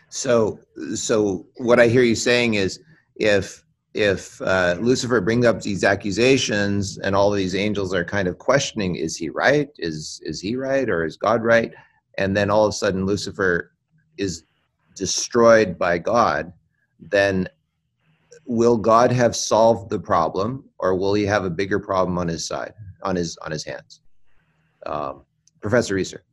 So, 0.09 0.59
so 0.95 1.45
what 1.57 1.79
I 1.79 1.87
hear 1.87 2.01
you 2.01 2.15
saying 2.15 2.55
is, 2.55 2.79
if 3.15 3.63
if 3.93 4.41
uh, 4.41 4.77
Lucifer 4.79 5.19
brings 5.21 5.45
up 5.45 5.61
these 5.61 5.83
accusations 5.83 6.97
and 6.99 7.15
all 7.15 7.31
these 7.31 7.55
angels 7.55 7.93
are 7.93 8.05
kind 8.05 8.27
of 8.27 8.37
questioning, 8.37 8.95
is 8.95 9.17
he 9.17 9.29
right? 9.29 9.69
Is 9.77 10.21
is 10.23 10.39
he 10.39 10.55
right 10.55 10.89
or 10.89 11.05
is 11.05 11.17
God 11.17 11.43
right? 11.43 11.73
And 12.17 12.35
then 12.35 12.49
all 12.49 12.65
of 12.65 12.69
a 12.69 12.73
sudden 12.73 13.05
Lucifer 13.05 13.71
is 14.17 14.43
destroyed 14.95 15.79
by 15.79 15.97
God, 15.97 16.53
then 16.99 17.47
will 18.45 18.77
God 18.77 19.11
have 19.11 19.35
solved 19.35 19.89
the 19.89 19.99
problem, 19.99 20.65
or 20.79 20.95
will 20.95 21.13
he 21.13 21.25
have 21.25 21.45
a 21.45 21.49
bigger 21.49 21.79
problem 21.79 22.17
on 22.17 22.27
his 22.27 22.45
side, 22.45 22.73
on 23.03 23.15
his 23.15 23.37
on 23.37 23.51
his 23.51 23.63
hands? 23.63 24.01
Um, 24.85 25.23
Professor 25.61 25.95
Reeser. 25.95 26.23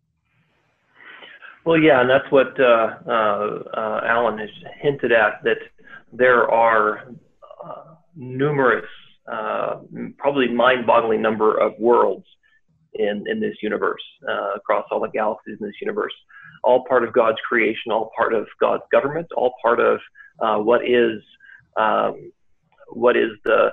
Well, 1.64 1.78
yeah, 1.78 2.00
and 2.00 2.08
that's 2.08 2.30
what 2.30 2.58
uh, 2.60 2.94
uh, 3.08 3.10
uh, 3.75 4.00
Alan 4.04 4.38
has 4.38 4.50
hinted 4.80 5.10
at 5.10 5.42
that 5.42 5.58
there 6.12 6.48
are 6.48 7.08
numerous, 8.14 8.88
uh, 9.30 9.80
probably 10.18 10.49
mind-boggling 10.49 11.20
number 11.23 11.56
of 11.58 11.73
worlds 11.78 12.26
in 12.94 13.25
in 13.26 13.40
this 13.40 13.56
universe 13.62 14.02
uh, 14.28 14.54
across 14.54 14.85
all 14.90 15.00
the 15.00 15.08
galaxies 15.08 15.58
in 15.61 15.66
this 15.66 15.76
universe, 15.80 16.14
all 16.64 16.85
part 16.88 17.04
of 17.04 17.12
God's 17.12 17.38
creation, 17.49 17.92
all 17.92 18.11
part 18.16 18.32
of 18.32 18.46
God's 18.61 18.82
government, 18.90 19.26
all 19.37 19.54
part 19.62 19.80
of 19.80 20.00
uh, 20.40 20.58
what 20.58 20.88
is 20.88 21.20
um, 21.76 22.32
what 22.88 23.16
is 23.16 23.30
the, 23.44 23.70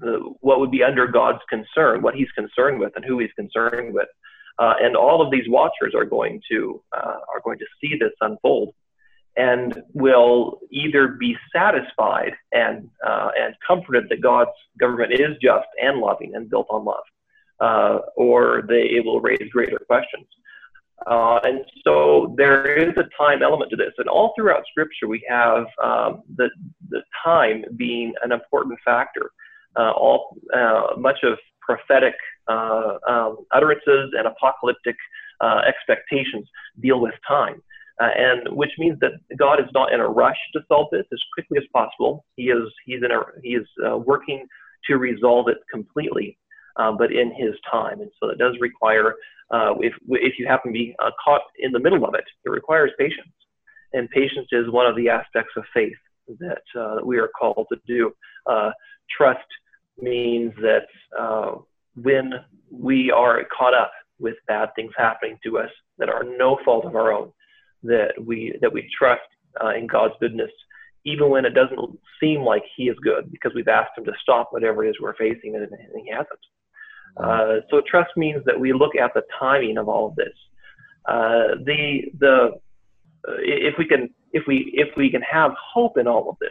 the 0.00 0.34
what 0.40 0.60
would 0.60 0.70
be 0.70 0.82
under 0.82 1.06
God's 1.06 1.40
concern, 1.48 2.02
what 2.02 2.14
He's 2.14 2.30
concerned 2.34 2.78
with, 2.78 2.92
and 2.96 3.04
who 3.04 3.18
He's 3.18 3.32
concerned 3.36 3.94
with. 3.94 4.08
Uh, 4.58 4.74
and 4.80 4.96
all 4.96 5.22
of 5.22 5.30
these 5.30 5.48
watchers 5.48 5.94
are 5.94 6.04
going 6.04 6.40
to 6.50 6.82
uh, 6.96 7.18
are 7.34 7.40
going 7.44 7.58
to 7.58 7.66
see 7.80 7.96
this 7.98 8.12
unfold, 8.20 8.74
and 9.36 9.82
will 9.94 10.60
either 10.70 11.08
be 11.08 11.36
satisfied 11.54 12.32
and 12.52 12.88
uh, 13.06 13.30
and 13.38 13.54
comforted 13.66 14.08
that 14.10 14.20
God's 14.20 14.50
government 14.78 15.12
is 15.12 15.36
just 15.40 15.66
and 15.80 15.98
loving 15.98 16.34
and 16.34 16.50
built 16.50 16.66
on 16.70 16.84
love, 16.84 17.04
uh, 17.60 17.98
or 18.16 18.62
they 18.68 19.00
will 19.04 19.20
raise 19.20 19.48
greater 19.50 19.78
questions. 19.86 20.26
Uh, 21.06 21.40
and 21.42 21.64
so 21.82 22.34
there 22.36 22.76
is 22.76 22.94
a 22.96 23.08
time 23.18 23.42
element 23.42 23.70
to 23.70 23.76
this, 23.76 23.92
and 23.98 24.08
all 24.08 24.32
throughout 24.36 24.64
Scripture 24.70 25.08
we 25.08 25.24
have 25.28 25.64
um, 25.82 26.22
the 26.36 26.50
the 26.90 27.02
time 27.24 27.64
being 27.76 28.12
an 28.22 28.32
important 28.32 28.78
factor. 28.84 29.30
Uh, 29.74 29.90
all 29.92 30.36
much 30.98 31.18
of 31.22 31.38
prophetic 31.62 32.14
uh, 32.48 32.98
um, 33.08 33.38
utterances 33.52 34.12
and 34.18 34.26
apocalyptic 34.26 34.96
uh, 35.40 35.60
expectations 35.66 36.46
deal 36.80 37.00
with 37.00 37.14
time, 37.26 37.62
uh, 38.00 38.10
and 38.16 38.56
which 38.56 38.70
means 38.78 38.98
that 39.00 39.12
God 39.36 39.60
is 39.60 39.66
not 39.74 39.92
in 39.92 40.00
a 40.00 40.08
rush 40.08 40.36
to 40.54 40.60
solve 40.68 40.88
this 40.92 41.04
as 41.12 41.20
quickly 41.34 41.58
as 41.58 41.64
possible. 41.72 42.24
He 42.36 42.44
is 42.44 42.68
he's 42.86 43.02
in 43.02 43.10
a 43.10 43.20
he 43.42 43.50
is 43.50 43.66
uh, 43.86 43.98
working 43.98 44.46
to 44.86 44.96
resolve 44.96 45.48
it 45.48 45.58
completely, 45.70 46.38
uh, 46.76 46.92
but 46.92 47.12
in 47.12 47.32
His 47.34 47.54
time, 47.70 48.00
and 48.00 48.10
so 48.20 48.30
it 48.30 48.38
does 48.38 48.56
require 48.60 49.14
uh, 49.50 49.74
if 49.80 49.94
if 50.08 50.38
you 50.38 50.46
happen 50.46 50.72
to 50.72 50.78
be 50.78 50.94
caught 51.24 51.42
in 51.58 51.72
the 51.72 51.80
middle 51.80 52.04
of 52.04 52.14
it, 52.14 52.24
it 52.44 52.50
requires 52.50 52.90
patience, 52.98 53.34
and 53.92 54.08
patience 54.10 54.48
is 54.52 54.70
one 54.70 54.86
of 54.86 54.96
the 54.96 55.08
aspects 55.08 55.52
of 55.56 55.64
faith 55.74 55.92
that 56.38 56.62
we 57.04 57.18
are 57.18 57.28
called 57.38 57.66
to 57.70 57.78
do. 57.86 58.12
trust 59.16 59.40
means 60.00 60.52
that 60.56 60.86
uh, 61.18 61.56
when 61.96 62.32
we 62.70 63.10
are 63.10 63.42
caught 63.56 63.74
up 63.74 63.92
with 64.18 64.34
bad 64.46 64.70
things 64.74 64.92
happening 64.96 65.38
to 65.44 65.58
us 65.58 65.70
that 65.98 66.08
are 66.08 66.24
no 66.24 66.58
fault 66.64 66.84
of 66.84 66.96
our 66.96 67.12
own, 67.12 67.32
that 67.82 68.12
we 68.22 68.56
that 68.60 68.72
we 68.72 68.88
trust 68.96 69.22
uh, 69.62 69.74
in 69.74 69.86
God's 69.86 70.14
goodness, 70.20 70.50
even 71.04 71.30
when 71.30 71.44
it 71.44 71.54
doesn't 71.54 71.98
seem 72.20 72.42
like 72.42 72.62
He 72.76 72.84
is 72.84 72.96
good, 73.02 73.30
because 73.30 73.52
we've 73.54 73.68
asked 73.68 73.96
Him 73.96 74.04
to 74.04 74.12
stop 74.22 74.48
whatever 74.50 74.84
it 74.84 74.90
is 74.90 74.96
we're 75.00 75.16
facing, 75.16 75.56
and, 75.56 75.64
and 75.64 76.04
He 76.04 76.10
hasn't. 76.10 76.28
Uh, 77.16 77.60
so 77.70 77.82
trust 77.86 78.10
means 78.16 78.42
that 78.46 78.58
we 78.58 78.72
look 78.72 78.96
at 78.96 79.12
the 79.14 79.22
timing 79.38 79.78
of 79.78 79.88
all 79.88 80.08
of 80.08 80.16
this. 80.16 80.34
Uh, 81.06 81.56
the 81.64 82.02
the 82.18 82.50
if 83.38 83.74
we 83.78 83.86
can 83.86 84.08
if 84.32 84.44
we 84.46 84.72
if 84.74 84.88
we 84.96 85.10
can 85.10 85.22
have 85.22 85.52
hope 85.56 85.98
in 85.98 86.06
all 86.06 86.28
of 86.30 86.36
this, 86.40 86.50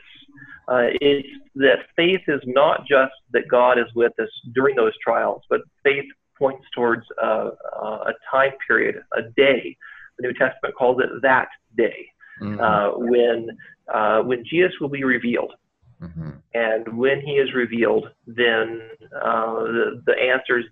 uh, 0.68 0.88
it's 1.02 1.28
that 1.56 1.80
faith 1.96 2.22
is 2.28 2.42
not 2.46 2.86
just 2.88 3.14
that 3.32 3.48
God 3.50 3.80
is 3.80 3.88
with 3.96 4.14
us 4.20 4.30
during 4.54 4.76
those 4.76 4.94
trials, 5.04 5.42
but 5.50 5.62
faith 5.84 6.06
points 6.38 6.66
towards 6.74 7.04
uh, 7.22 7.52
a 7.82 8.14
time 8.32 8.52
period, 8.68 8.96
a 9.16 9.24
day. 9.36 9.78
The 10.22 10.28
New 10.28 10.34
Testament 10.34 10.76
calls 10.76 11.02
it 11.02 11.10
that 11.22 11.50
day, 11.76 12.08
Mm-hmm. 12.42 12.60
uh, 12.60 12.98
when 12.98 13.58
uh, 13.94 14.22
when 14.24 14.44
Jesus 14.44 14.72
will 14.80 14.90
be 14.90 15.04
revealed. 15.04 15.54
Mm-hmm. 16.02 16.32
And 16.56 16.98
when 16.98 17.22
he 17.22 17.34
is 17.34 17.54
revealed, 17.54 18.10
then 18.26 18.82
uh, 19.16 19.60
the, 19.64 20.02
the 20.08 20.14
answers 20.14 20.66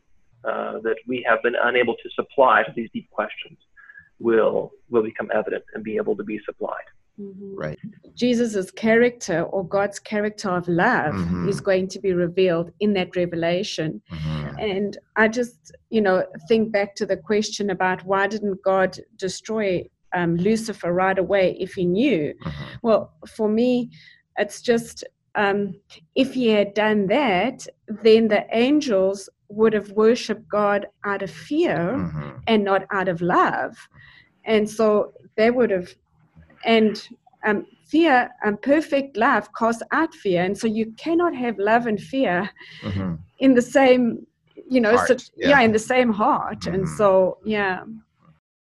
uh, 0.44 0.80
that 0.80 0.96
we 1.06 1.24
have 1.30 1.44
been 1.44 1.54
unable 1.62 1.94
to 1.94 2.10
supply 2.16 2.64
to 2.64 2.72
these 2.76 2.90
deep 2.92 3.10
questions 3.12 3.58
will 4.20 4.72
will 4.90 5.04
become 5.04 5.30
evident 5.32 5.64
and 5.74 5.84
be 5.84 5.98
able 5.98 6.16
to 6.16 6.24
be 6.24 6.40
supplied. 6.44 6.88
Mhm. 7.20 7.54
Right. 7.58 7.80
Jesus's 8.16 8.72
character 8.72 9.44
or 9.44 9.66
God's 9.68 10.00
character 10.00 10.50
of 10.50 10.68
love 10.68 11.14
Mhm. 11.16 11.50
is 11.50 11.60
going 11.62 11.88
to 11.90 12.00
be 12.00 12.14
revealed 12.14 12.72
in 12.80 12.94
that 12.94 13.16
revelation. 13.16 14.02
Mm-hmm. 14.12 14.60
And 14.60 14.98
I 15.16 15.28
just, 15.28 15.72
you 15.90 16.02
know, 16.02 16.26
think 16.48 16.72
back 16.72 16.96
to 16.96 17.06
the 17.06 17.18
question 17.18 17.70
about 17.70 18.06
why 18.06 18.28
didn't 18.28 18.62
God 18.64 18.98
destroy 19.18 19.88
um, 20.14 20.38
Lucifer 20.38 20.92
right 20.92 21.20
away 21.20 21.56
if 21.60 21.74
he 21.76 21.86
knew? 21.86 22.34
Mm-hmm. 22.34 22.64
Well, 22.82 23.14
for 23.28 23.48
me, 23.48 23.92
it's 24.38 24.62
just 24.62 25.04
um, 25.36 25.76
if 26.16 26.34
he 26.34 26.48
had 26.48 26.74
done 26.74 27.06
that, 27.08 27.68
then 27.88 28.28
the 28.30 28.46
angels 28.52 29.30
would 29.50 29.74
have 29.74 29.92
worshipped 29.92 30.48
God 30.50 30.88
out 31.06 31.22
of 31.22 31.30
fear 31.30 31.78
Mm-hmm. 31.78 32.30
and 32.48 32.64
not 32.64 32.86
out 32.92 33.08
of 33.08 33.22
love. 33.22 33.78
And 34.46 34.68
so 34.70 35.14
they 35.38 35.52
would 35.52 35.70
have, 35.70 35.94
and 36.66 37.08
um, 37.46 37.66
fear 37.86 38.30
and 38.44 38.62
perfect 38.62 39.18
love 39.18 39.50
casts 39.58 39.84
out 39.92 40.14
fear, 40.14 40.44
and 40.44 40.58
so 40.58 40.68
you 40.68 40.94
cannot 40.98 41.36
have 41.36 41.58
love 41.58 41.88
and 41.88 42.00
fear 42.00 42.50
mm-hmm. 42.82 43.16
in 43.40 43.54
the 43.54 43.62
same, 43.62 44.26
you 44.70 44.82
know, 44.82 44.96
so, 45.06 45.16
yeah. 45.36 45.50
yeah. 45.50 45.62
in 45.62 45.72
the 45.72 45.80
same 45.80 46.12
heart, 46.12 46.62
mm-hmm. 46.62 46.76
and 46.76 46.90
so 46.90 47.38
yeah. 47.44 47.84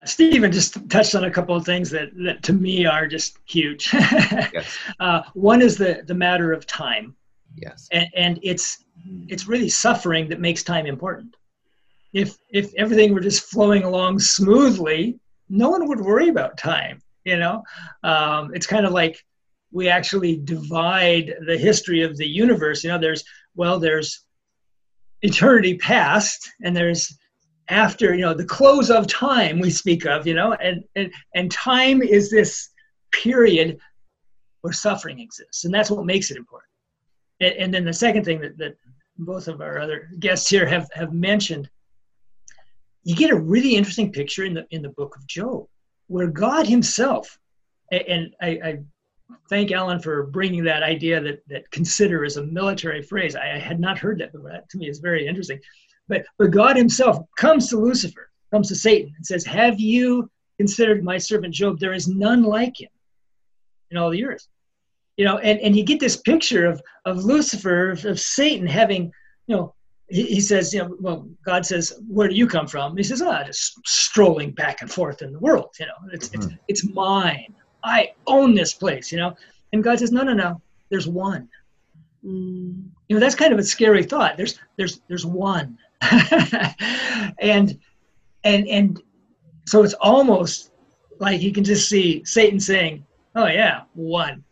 Stephen 0.03 0.51
just 0.51 0.87
touched 0.89 1.15
on 1.15 1.23
a 1.23 1.31
couple 1.31 1.55
of 1.55 1.65
things 1.65 1.89
that, 1.89 2.09
that 2.23 2.43
to 2.43 2.53
me 2.53 2.85
are 2.85 3.07
just 3.07 3.39
huge. 3.45 3.91
yes. 3.93 4.77
uh, 4.99 5.23
one 5.33 5.63
is 5.63 5.77
the, 5.77 6.03
the 6.05 6.13
matter 6.13 6.53
of 6.53 6.67
time. 6.67 7.15
Yes. 7.55 7.87
And, 7.91 8.07
and 8.15 8.39
it's 8.43 8.85
it's 9.27 9.47
really 9.47 9.69
suffering 9.69 10.27
that 10.29 10.39
makes 10.39 10.63
time 10.63 10.85
important. 10.85 11.35
If 12.13 12.37
if 12.49 12.73
everything 12.75 13.13
were 13.13 13.19
just 13.19 13.43
flowing 13.43 13.83
along 13.83 14.19
smoothly, 14.19 15.19
no 15.49 15.69
one 15.69 15.87
would 15.87 15.99
worry 15.99 16.29
about 16.29 16.57
time. 16.57 17.01
You 17.25 17.37
know, 17.37 17.63
um, 18.03 18.53
it's 18.53 18.67
kind 18.67 18.85
of 18.85 18.93
like 18.93 19.23
we 19.71 19.89
actually 19.89 20.37
divide 20.37 21.33
the 21.45 21.57
history 21.57 22.03
of 22.03 22.15
the 22.17 22.27
universe. 22.27 22.83
You 22.83 22.91
know, 22.91 22.99
there's 22.99 23.23
well, 23.55 23.79
there's 23.79 24.25
eternity 25.21 25.77
past, 25.77 26.51
and 26.63 26.75
there's 26.75 27.17
after 27.69 28.13
you 28.13 28.21
know 28.21 28.33
the 28.33 28.45
close 28.45 28.89
of 28.89 29.07
time 29.07 29.59
we 29.59 29.69
speak 29.69 30.05
of 30.05 30.27
you 30.27 30.33
know? 30.33 30.53
And 30.53 30.83
and, 30.95 31.11
and 31.33 31.51
time 31.51 32.01
is 32.01 32.29
this 32.29 32.69
period 33.11 33.77
where 34.61 34.73
suffering 34.73 35.19
exists 35.19 35.65
and 35.65 35.73
that's 35.73 35.91
what 35.91 36.05
makes 36.05 36.31
it 36.31 36.37
important. 36.37 36.69
And, 37.39 37.53
and 37.55 37.73
then 37.73 37.85
the 37.85 37.93
second 37.93 38.25
thing 38.25 38.41
that, 38.41 38.57
that 38.57 38.75
both 39.17 39.47
of 39.47 39.61
our 39.61 39.79
other 39.79 40.09
guests 40.19 40.49
here 40.49 40.65
have 40.65 40.89
have 40.93 41.13
mentioned 41.13 41.69
you 43.03 43.15
get 43.15 43.31
a 43.31 43.35
really 43.35 43.75
interesting 43.75 44.11
picture 44.11 44.43
in 44.43 44.53
the 44.53 44.65
in 44.71 44.81
the 44.81 44.89
book 44.89 45.15
of 45.15 45.25
job 45.27 45.67
where 46.07 46.27
god 46.27 46.67
himself 46.67 47.37
and 47.91 48.33
i, 48.41 48.47
I 48.47 48.77
thank 49.49 49.71
alan 49.71 49.99
for 49.99 50.23
bringing 50.27 50.63
that 50.65 50.83
idea 50.83 51.21
that 51.21 51.39
that 51.47 51.69
consider 51.71 52.23
is 52.23 52.37
a 52.37 52.43
military 52.43 53.01
phrase 53.01 53.35
i, 53.35 53.45
had 53.57 53.79
not 53.79 53.97
heard 53.97 54.19
that 54.19 54.31
before 54.31 54.51
that 54.51 54.69
to 54.69 54.77
me 54.77 54.89
is 54.89 54.99
very 54.99 55.27
interesting 55.27 55.59
but, 56.07 56.25
but 56.37 56.51
God 56.51 56.75
himself 56.75 57.17
comes 57.37 57.69
to 57.69 57.77
Lucifer, 57.77 58.29
comes 58.51 58.67
to 58.69 58.75
Satan, 58.75 59.13
and 59.15 59.25
says, 59.25 59.45
Have 59.45 59.79
you 59.79 60.29
considered 60.57 61.03
my 61.03 61.17
servant 61.17 61.53
Job? 61.53 61.79
There 61.79 61.93
is 61.93 62.07
none 62.07 62.43
like 62.43 62.79
him 62.79 62.89
in 63.91 63.97
all 63.97 64.09
the 64.09 64.25
earth. 64.25 64.47
You 65.17 65.25
know, 65.25 65.37
and, 65.39 65.59
and 65.59 65.75
you 65.75 65.83
get 65.83 65.99
this 65.99 66.17
picture 66.17 66.65
of, 66.65 66.81
of 67.05 67.23
Lucifer, 67.23 67.91
of, 67.91 68.05
of 68.05 68.19
Satan 68.19 68.67
having, 68.67 69.11
you 69.47 69.55
know, 69.55 69.74
he, 70.09 70.23
he, 70.25 70.41
says, 70.41 70.73
you 70.73 70.81
know, 70.81 70.95
well, 70.99 71.27
God 71.45 71.65
says, 71.65 71.99
where 72.07 72.27
do 72.27 72.35
you 72.35 72.47
come 72.47 72.67
from? 72.67 72.95
He 72.95 73.03
says, 73.03 73.21
ah, 73.21 73.39
oh, 73.41 73.45
just 73.45 73.79
strolling 73.85 74.51
back 74.51 74.81
and 74.81 74.91
forth 74.91 75.21
in 75.21 75.33
the 75.33 75.39
world. 75.39 75.69
You 75.79 75.87
know, 75.87 75.93
it's, 76.11 76.29
mm-hmm. 76.29 76.51
it's, 76.67 76.83
it's 76.83 76.93
mine. 76.93 77.53
I 77.83 78.13
own 78.27 78.53
this 78.55 78.73
place, 78.73 79.11
you 79.11 79.17
know. 79.17 79.35
And 79.73 79.83
God 79.83 79.99
says, 79.99 80.11
no, 80.11 80.23
no, 80.23 80.33
no, 80.33 80.61
there's 80.89 81.07
one. 81.07 81.49
Mm. 82.23 82.85
You 83.07 83.15
know, 83.15 83.19
that's 83.19 83.35
kind 83.35 83.53
of 83.53 83.59
a 83.59 83.63
scary 83.63 84.03
thought. 84.03 84.37
There's, 84.37 84.59
there's, 84.77 85.01
there's 85.07 85.25
one. 85.25 85.77
and 87.39 87.79
and 88.45 88.67
and 88.67 89.01
so 89.65 89.83
it's 89.83 89.95
almost 89.95 90.71
like 91.19 91.41
you 91.41 91.51
can 91.51 91.63
just 91.63 91.89
see 91.89 92.23
Satan 92.23 92.59
saying, 92.59 93.05
"Oh 93.35 93.47
yeah, 93.47 93.81
one. 93.93 94.43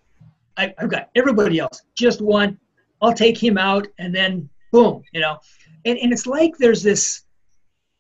I, 0.58 0.74
have 0.78 0.90
got 0.90 1.10
everybody 1.16 1.60
else, 1.60 1.82
just 1.96 2.22
one. 2.22 2.60
I'll 3.02 3.14
take 3.14 3.42
him 3.42 3.58
out, 3.58 3.88
and 4.00 4.14
then 4.14 4.50
boom, 4.74 5.04
you 5.14 5.22
know." 5.22 5.38
And 5.86 5.98
and 6.00 6.12
it's 6.12 6.28
like 6.28 6.58
there's 6.58 6.84
this 6.84 7.24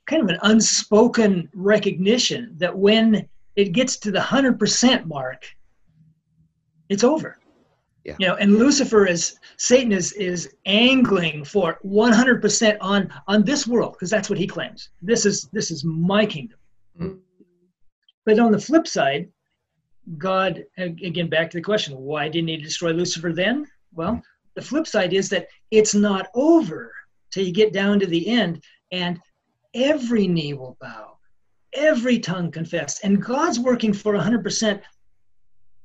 kind 0.06 0.22
of 0.22 0.30
an 0.30 0.39
unspoken 0.42 1.50
recognition 1.53 2.56
that 2.58 2.77
when 2.77 3.27
it 3.56 3.72
gets 3.72 3.98
to 4.00 4.12
the 4.12 4.20
hundred 4.20 4.60
percent 4.60 5.08
mark, 5.08 5.46
it's 6.89 7.03
over. 7.03 7.38
Yeah. 8.03 8.15
You 8.20 8.27
know, 8.27 8.36
and 8.36 8.58
Lucifer 8.58 9.05
is 9.05 9.38
Satan 9.57 9.94
is 9.94 10.12
is 10.14 10.55
angling 10.66 11.46
for 11.46 11.79
100% 11.86 12.77
on 12.81 13.09
on 13.27 13.44
this 13.44 13.66
world 13.66 13.94
because 13.94 14.09
that's 14.09 14.29
what 14.29 14.38
he 14.38 14.46
claims. 14.46 14.90
This 15.01 15.25
is 15.25 15.48
this 15.53 15.72
is 15.72 15.86
my 15.86 16.25
kingdom. 16.25 16.57
Mm. 17.00 17.20
But 18.25 18.40
on 18.40 18.51
the 18.51 18.59
flip 18.59 18.88
side, 18.88 19.29
God 20.18 20.66
again 20.77 21.29
back 21.29 21.50
to 21.51 21.57
the 21.57 21.64
question, 21.64 21.96
why 21.98 22.27
didn't 22.27 22.50
he 22.50 22.57
destroy 22.57 22.92
Lucifer 22.92 23.31
then? 23.31 23.66
Well, 23.94 24.22
the 24.55 24.62
flip 24.62 24.86
side 24.86 25.14
is 25.14 25.29
that 25.29 25.48
it's 25.74 25.96
not 25.96 26.27
over 26.36 26.94
till 27.31 27.44
you 27.44 27.51
get 27.51 27.74
down 27.74 28.00
to 28.00 28.05
the 28.05 28.27
end 28.27 28.64
and 28.92 29.20
every 29.74 30.27
knee 30.27 30.53
will 30.53 30.77
bow, 30.79 31.18
every 31.74 32.20
tongue 32.20 32.51
confess, 32.51 33.00
and 33.00 33.22
God's 33.22 33.59
working 33.59 33.92
for 33.92 34.14
100%. 34.14 34.81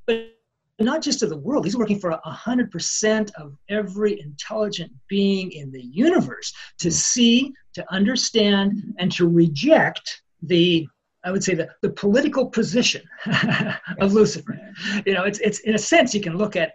But 0.06 0.34
not 0.78 1.02
just 1.02 1.22
of 1.22 1.30
the 1.30 1.38
world. 1.38 1.64
He's 1.64 1.76
working 1.76 1.98
for 1.98 2.20
100% 2.24 3.30
of 3.36 3.56
every 3.70 4.20
intelligent 4.20 4.92
being 5.08 5.50
in 5.52 5.72
the 5.72 5.82
universe 5.82 6.52
to 6.80 6.90
see, 6.90 7.52
to 7.72 7.84
understand, 7.92 8.94
and 8.98 9.10
to 9.12 9.26
reject 9.26 10.22
the, 10.42 10.86
I 11.24 11.32
would 11.32 11.42
say, 11.42 11.54
the, 11.54 11.70
the 11.82 11.90
political 11.90 12.46
position 12.46 13.02
of 14.00 14.12
Lucifer. 14.12 14.56
You 15.04 15.14
know, 15.14 15.24
it's, 15.24 15.40
it's 15.40 15.60
in 15.60 15.74
a 15.74 15.78
sense, 15.78 16.14
you 16.14 16.20
can 16.20 16.36
look 16.36 16.56
at, 16.56 16.74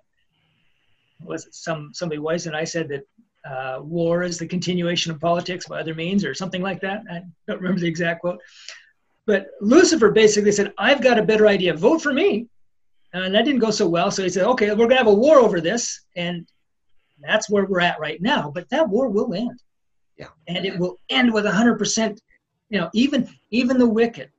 was 1.26 1.46
it 1.46 1.56
some, 1.56 1.92
somebody 1.94 2.20
was, 2.20 2.48
and 2.48 2.56
I 2.56 2.64
said 2.64 2.90
that 2.90 3.04
uh, 3.50 3.82
war 3.82 4.24
is 4.24 4.38
the 4.38 4.48
continuation 4.48 5.12
of 5.12 5.20
politics 5.20 5.68
by 5.68 5.80
other 5.80 5.96
means 5.96 6.24
or 6.24 6.34
something 6.34 6.62
like 6.62 6.82
that. 6.82 7.04
I 7.12 7.22
don't 7.48 7.62
remember 7.62 7.82
the 7.82 7.88
exact 7.88 8.22
quote. 8.22 8.40
But 9.26 9.48
Lucifer 9.62 10.12
basically 10.12 10.52
said, 10.52 10.74
I've 10.78 11.02
got 11.02 11.20
a 11.20 11.24
better 11.24 11.48
idea. 11.48 11.74
Vote 11.74 12.02
for 12.02 12.14
me 12.14 12.48
and 13.14 13.34
that 13.34 13.46
didn't 13.46 13.60
go 13.60 13.72
so 13.72 13.88
well. 13.88 14.10
So 14.12 14.24
he 14.24 14.30
said, 14.30 14.46
okay, 14.46 14.70
we're 14.70 14.88
going 14.88 14.90
to 14.90 14.96
have 14.98 15.08
a 15.08 15.14
war 15.14 15.40
over 15.40 15.62
this. 15.62 16.02
And 16.16 16.48
that's 17.20 17.50
where 17.50 17.66
we're 17.66 17.80
at 17.80 18.00
right 18.00 18.22
now. 18.22 18.52
But 18.54 18.70
that 18.70 18.90
war 18.90 19.08
will 19.08 19.34
end. 19.34 19.62
Yeah. 20.18 20.30
And 20.48 20.66
it 20.66 20.78
will 20.78 20.98
end 21.10 21.32
with 21.32 21.46
100%, 21.46 22.18
you 22.70 22.80
know, 22.80 22.90
even 22.94 23.30
even 23.52 23.78
the 23.78 23.88
wicked, 23.88 24.32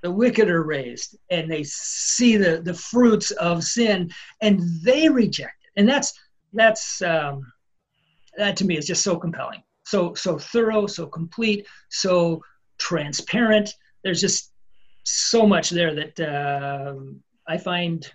the 0.00 0.10
wicked 0.10 0.48
are 0.48 0.64
raised 0.64 1.16
and 1.30 1.50
they 1.50 1.62
see 1.62 2.36
the, 2.36 2.60
the 2.62 2.74
fruits 2.74 3.30
of 3.32 3.62
sin 3.62 4.10
and 4.40 4.60
they 4.82 5.08
reject. 5.08 5.61
And 5.76 5.88
that's, 5.88 6.12
that's, 6.52 7.02
um, 7.02 7.52
that 8.36 8.56
to 8.56 8.64
me 8.64 8.76
is 8.76 8.86
just 8.86 9.02
so 9.02 9.16
compelling. 9.16 9.62
So, 9.84 10.14
so 10.14 10.38
thorough, 10.38 10.86
so 10.86 11.06
complete, 11.06 11.66
so 11.90 12.42
transparent. 12.78 13.74
There's 14.04 14.20
just 14.20 14.52
so 15.04 15.46
much 15.46 15.70
there 15.70 15.94
that, 15.94 16.20
um, 16.20 17.20
I 17.46 17.58
find 17.58 18.10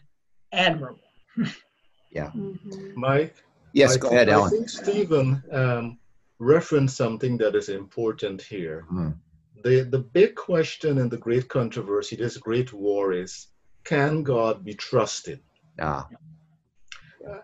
admirable. 0.52 1.00
yeah. 2.12 2.32
Mm-hmm. 2.36 3.00
Mike? 3.00 3.36
Yes, 3.74 3.96
I 3.96 4.00
go 4.00 4.10
ahead, 4.10 4.30
Alan. 4.30 4.48
I 4.48 4.50
think 4.50 4.70
Stephen 4.70 5.44
um, 5.52 6.00
referenced 6.40 6.98
something 6.98 7.38
that 7.38 7.56
is 7.56 7.70
important 7.70 8.42
here. 8.42 8.86
Mm. 8.92 9.16
The, 9.64 9.82
the 9.84 10.00
big 10.00 10.36
question 10.36 11.00
and 11.00 11.12
the 11.12 11.18
great 11.18 11.48
controversy, 11.50 12.16
this 12.16 12.38
great 12.38 12.74
war 12.74 13.14
is 13.14 13.48
can 13.84 14.24
God 14.24 14.64
be 14.64 14.74
trusted? 14.74 15.40
Ah. 15.80 16.08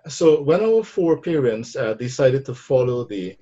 So 0.08 0.42
when 0.42 0.62
our 0.62 0.84
foreparents 0.84 1.76
uh, 1.76 1.94
decided 1.94 2.46
to 2.46 2.56
follow 2.56 3.06
the 3.06 3.38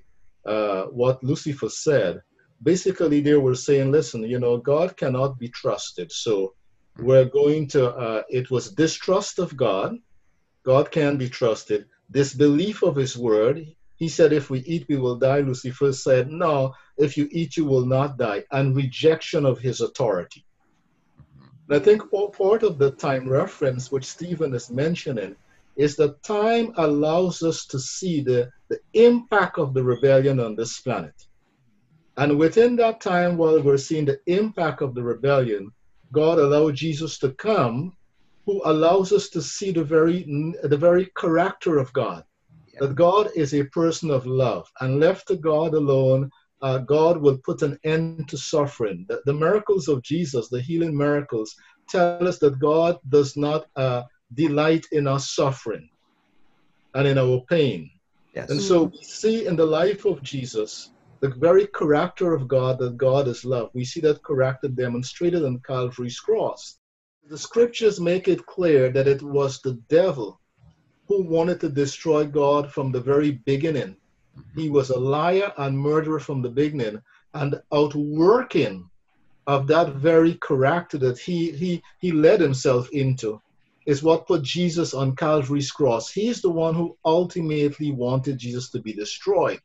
uh, 0.46 0.84
what 0.84 1.22
Lucifer 1.22 1.68
said, 1.68 2.22
basically 2.62 3.20
they 3.20 3.34
were 3.34 3.54
saying, 3.54 3.90
listen, 3.90 4.22
you 4.24 4.38
know, 4.38 4.56
God 4.56 4.96
cannot 4.96 5.38
be 5.38 5.48
trusted. 5.48 6.10
So 6.10 6.54
we're 6.98 7.26
going 7.26 7.68
to, 7.68 7.90
uh, 7.90 8.22
it 8.28 8.50
was 8.50 8.72
distrust 8.72 9.38
of 9.38 9.56
God. 9.56 9.96
God 10.64 10.90
can 10.90 11.16
be 11.16 11.28
trusted. 11.28 11.86
Disbelief 12.10 12.82
of 12.82 12.96
his 12.96 13.16
word. 13.16 13.66
He 13.96 14.08
said, 14.08 14.32
if 14.32 14.50
we 14.50 14.60
eat, 14.60 14.86
we 14.88 14.96
will 14.96 15.16
die. 15.16 15.40
Lucifer 15.40 15.92
said, 15.92 16.28
no, 16.28 16.74
if 16.98 17.16
you 17.16 17.28
eat, 17.30 17.56
you 17.56 17.64
will 17.64 17.86
not 17.86 18.18
die. 18.18 18.44
And 18.50 18.76
rejection 18.76 19.46
of 19.46 19.58
his 19.58 19.80
authority. 19.80 20.44
And 21.68 21.76
I 21.76 21.78
think 21.78 22.02
part 22.10 22.62
of 22.62 22.78
the 22.78 22.90
time 22.90 23.28
reference, 23.28 23.92
which 23.92 24.04
Stephen 24.04 24.54
is 24.54 24.70
mentioning, 24.70 25.36
is 25.76 25.96
that 25.96 26.22
time 26.22 26.72
allows 26.76 27.42
us 27.42 27.66
to 27.66 27.78
see 27.78 28.20
the, 28.22 28.50
the 28.68 28.78
impact 28.94 29.58
of 29.58 29.74
the 29.74 29.82
rebellion 29.82 30.40
on 30.40 30.54
this 30.54 30.80
planet. 30.80 31.14
And 32.16 32.38
within 32.38 32.76
that 32.76 33.00
time, 33.00 33.36
while 33.38 33.62
we're 33.62 33.78
seeing 33.78 34.04
the 34.04 34.20
impact 34.26 34.82
of 34.82 34.94
the 34.94 35.02
rebellion, 35.02 35.70
God 36.12 36.38
allowed 36.38 36.74
Jesus 36.74 37.18
to 37.18 37.30
come, 37.32 37.96
who 38.44 38.60
allows 38.64 39.12
us 39.12 39.30
to 39.30 39.40
see 39.40 39.70
the 39.70 39.84
very 39.84 40.24
the 40.62 40.76
very 40.76 41.06
character 41.16 41.78
of 41.78 41.92
God. 41.92 42.24
Yeah. 42.66 42.80
That 42.80 42.96
God 42.96 43.30
is 43.34 43.54
a 43.54 43.64
person 43.64 44.10
of 44.10 44.26
love, 44.26 44.70
and 44.80 45.00
left 45.00 45.28
to 45.28 45.36
God 45.36 45.74
alone, 45.74 46.30
uh, 46.60 46.78
God 46.78 47.16
will 47.18 47.38
put 47.38 47.62
an 47.62 47.78
end 47.84 48.28
to 48.28 48.36
suffering. 48.36 49.06
The, 49.08 49.22
the, 49.26 49.32
miracles 49.32 49.88
of 49.88 50.02
Jesus, 50.02 50.48
the 50.48 50.60
healing 50.60 50.96
miracles, 50.96 51.54
tell 51.88 52.26
us 52.26 52.38
that 52.38 52.58
God 52.58 52.98
does 53.08 53.36
not 53.36 53.66
uh, 53.76 54.02
delight 54.34 54.86
in 54.92 55.06
our 55.06 55.18
suffering 55.18 55.88
and 56.94 57.06
in 57.06 57.18
our 57.18 57.40
pain. 57.48 57.90
Yes. 58.34 58.50
And 58.50 58.60
so 58.60 58.84
we 58.84 59.02
see 59.02 59.46
in 59.46 59.56
the 59.56 59.66
life 59.66 60.04
of 60.04 60.22
Jesus 60.22 60.90
the 61.20 61.28
very 61.28 61.66
character 61.68 62.34
of 62.34 62.48
God 62.48 62.78
that 62.78 62.96
God 62.96 63.28
is 63.28 63.44
love. 63.44 63.70
We 63.74 63.84
see 63.84 64.00
that 64.00 64.24
character 64.24 64.68
demonstrated 64.68 65.44
on 65.44 65.60
Calvary's 65.66 66.18
cross. 66.18 66.78
The 67.28 67.38
scriptures 67.38 68.00
make 68.00 68.26
it 68.26 68.44
clear 68.46 68.90
that 68.90 69.06
it 69.06 69.22
was 69.22 69.60
the 69.60 69.74
devil 69.88 70.40
who 71.06 71.22
wanted 71.22 71.60
to 71.60 71.68
destroy 71.68 72.26
God 72.26 72.72
from 72.72 72.90
the 72.90 73.00
very 73.00 73.32
beginning. 73.44 73.96
He 74.56 74.70
was 74.70 74.90
a 74.90 74.98
liar 74.98 75.52
and 75.58 75.78
murderer 75.78 76.18
from 76.18 76.42
the 76.42 76.48
beginning, 76.48 77.00
and 77.34 77.60
outworking 77.72 78.88
of 79.46 79.66
that 79.66 79.94
very 79.94 80.34
character 80.34 80.98
that 80.98 81.18
he 81.18 81.52
he 81.52 81.82
he 82.00 82.12
led 82.12 82.40
himself 82.40 82.88
into 82.90 83.40
is 83.86 84.02
what 84.02 84.26
put 84.26 84.42
Jesus 84.42 84.94
on 84.94 85.16
Calvary's 85.16 85.70
cross. 85.70 86.10
He's 86.10 86.40
the 86.40 86.50
one 86.50 86.74
who 86.74 86.96
ultimately 87.04 87.92
wanted 87.92 88.38
Jesus 88.38 88.70
to 88.70 88.80
be 88.80 88.92
destroyed. 88.92 89.60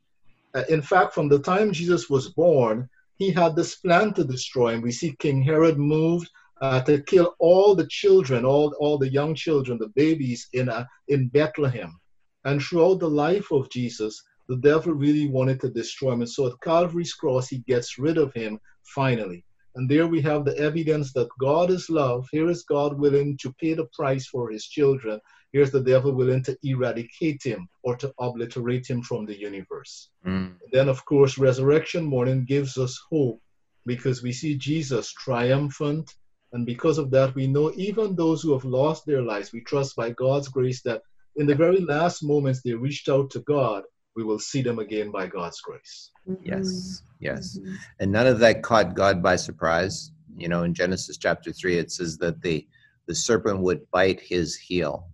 Uh, 0.53 0.63
in 0.69 0.81
fact, 0.81 1.13
from 1.13 1.29
the 1.29 1.39
time 1.39 1.71
Jesus 1.71 2.09
was 2.09 2.29
born, 2.29 2.89
he 3.17 3.31
had 3.31 3.55
this 3.55 3.75
plan 3.75 4.13
to 4.13 4.23
destroy 4.23 4.73
him. 4.73 4.81
We 4.81 4.91
see 4.91 5.15
King 5.19 5.41
Herod 5.41 5.77
moved 5.77 6.29
uh, 6.61 6.81
to 6.81 7.01
kill 7.03 7.35
all 7.39 7.75
the 7.75 7.87
children, 7.87 8.45
all, 8.45 8.75
all 8.79 8.97
the 8.97 9.09
young 9.09 9.35
children, 9.35 9.77
the 9.77 9.89
babies 9.89 10.47
in, 10.53 10.69
uh, 10.69 10.85
in 11.07 11.27
Bethlehem. 11.27 11.99
And 12.45 12.61
throughout 12.61 12.99
the 12.99 13.09
life 13.09 13.51
of 13.51 13.69
Jesus, 13.69 14.23
the 14.47 14.57
devil 14.57 14.93
really 14.93 15.27
wanted 15.27 15.59
to 15.61 15.69
destroy 15.69 16.13
him. 16.13 16.21
And 16.21 16.29
so 16.29 16.47
at 16.47 16.61
Calvary's 16.61 17.13
cross, 17.13 17.49
he 17.49 17.59
gets 17.59 17.99
rid 17.99 18.17
of 18.17 18.33
him 18.33 18.59
finally. 18.83 19.43
And 19.77 19.87
there 19.87 20.07
we 20.07 20.21
have 20.21 20.43
the 20.43 20.57
evidence 20.57 21.13
that 21.13 21.29
God 21.39 21.69
is 21.69 21.87
love. 21.87 22.27
Here 22.31 22.49
is 22.49 22.63
God 22.63 22.97
willing 22.97 23.37
to 23.37 23.53
pay 23.61 23.75
the 23.75 23.85
price 23.93 24.25
for 24.25 24.49
his 24.49 24.65
children. 24.65 25.21
Here's 25.53 25.69
the 25.69 25.83
devil 25.83 26.13
willing 26.13 26.41
to 26.45 26.57
eradicate 26.63 27.43
him 27.43 27.69
or 27.83 27.95
to 27.97 28.11
obliterate 28.17 28.89
him 28.89 29.03
from 29.03 29.27
the 29.27 29.39
universe. 29.39 30.09
Mm. 30.25 30.55
Then, 30.71 30.89
of 30.89 31.05
course, 31.05 31.37
resurrection 31.37 32.03
morning 32.03 32.43
gives 32.43 32.79
us 32.79 32.99
hope 33.11 33.39
because 33.85 34.23
we 34.23 34.33
see 34.33 34.57
Jesus 34.57 35.13
triumphant. 35.13 36.11
And 36.53 36.65
because 36.65 36.97
of 36.97 37.11
that, 37.11 37.35
we 37.35 37.45
know 37.45 37.71
even 37.75 38.15
those 38.15 38.41
who 38.41 38.53
have 38.53 38.65
lost 38.65 39.05
their 39.05 39.21
lives, 39.21 39.53
we 39.53 39.61
trust 39.61 39.95
by 39.95 40.09
God's 40.09 40.47
grace 40.47 40.81
that 40.81 41.03
in 41.35 41.45
the 41.45 41.53
very 41.53 41.81
last 41.81 42.23
moments 42.23 42.63
they 42.63 42.73
reached 42.73 43.09
out 43.09 43.29
to 43.29 43.41
God 43.41 43.83
we 44.17 44.23
will 44.23 44.39
see 44.39 44.63
them 44.63 44.79
again 44.79 45.11
by 45.11 45.27
God's 45.27 45.61
grace. 45.61 46.09
Yes, 46.41 47.03
yes. 47.19 47.57
Mm-hmm. 47.57 47.75
And 47.99 48.11
none 48.11 48.27
of 48.27 48.39
that 48.39 48.63
caught 48.63 48.95
God 48.95 49.21
by 49.23 49.35
surprise. 49.35 50.11
You 50.35 50.49
know, 50.49 50.63
in 50.63 50.73
Genesis 50.73 51.17
chapter 51.17 51.51
3, 51.51 51.77
it 51.77 51.91
says 51.91 52.17
that 52.19 52.41
the, 52.41 52.67
the 53.07 53.15
serpent 53.15 53.59
would 53.61 53.89
bite 53.91 54.19
his 54.19 54.55
heel, 54.55 55.07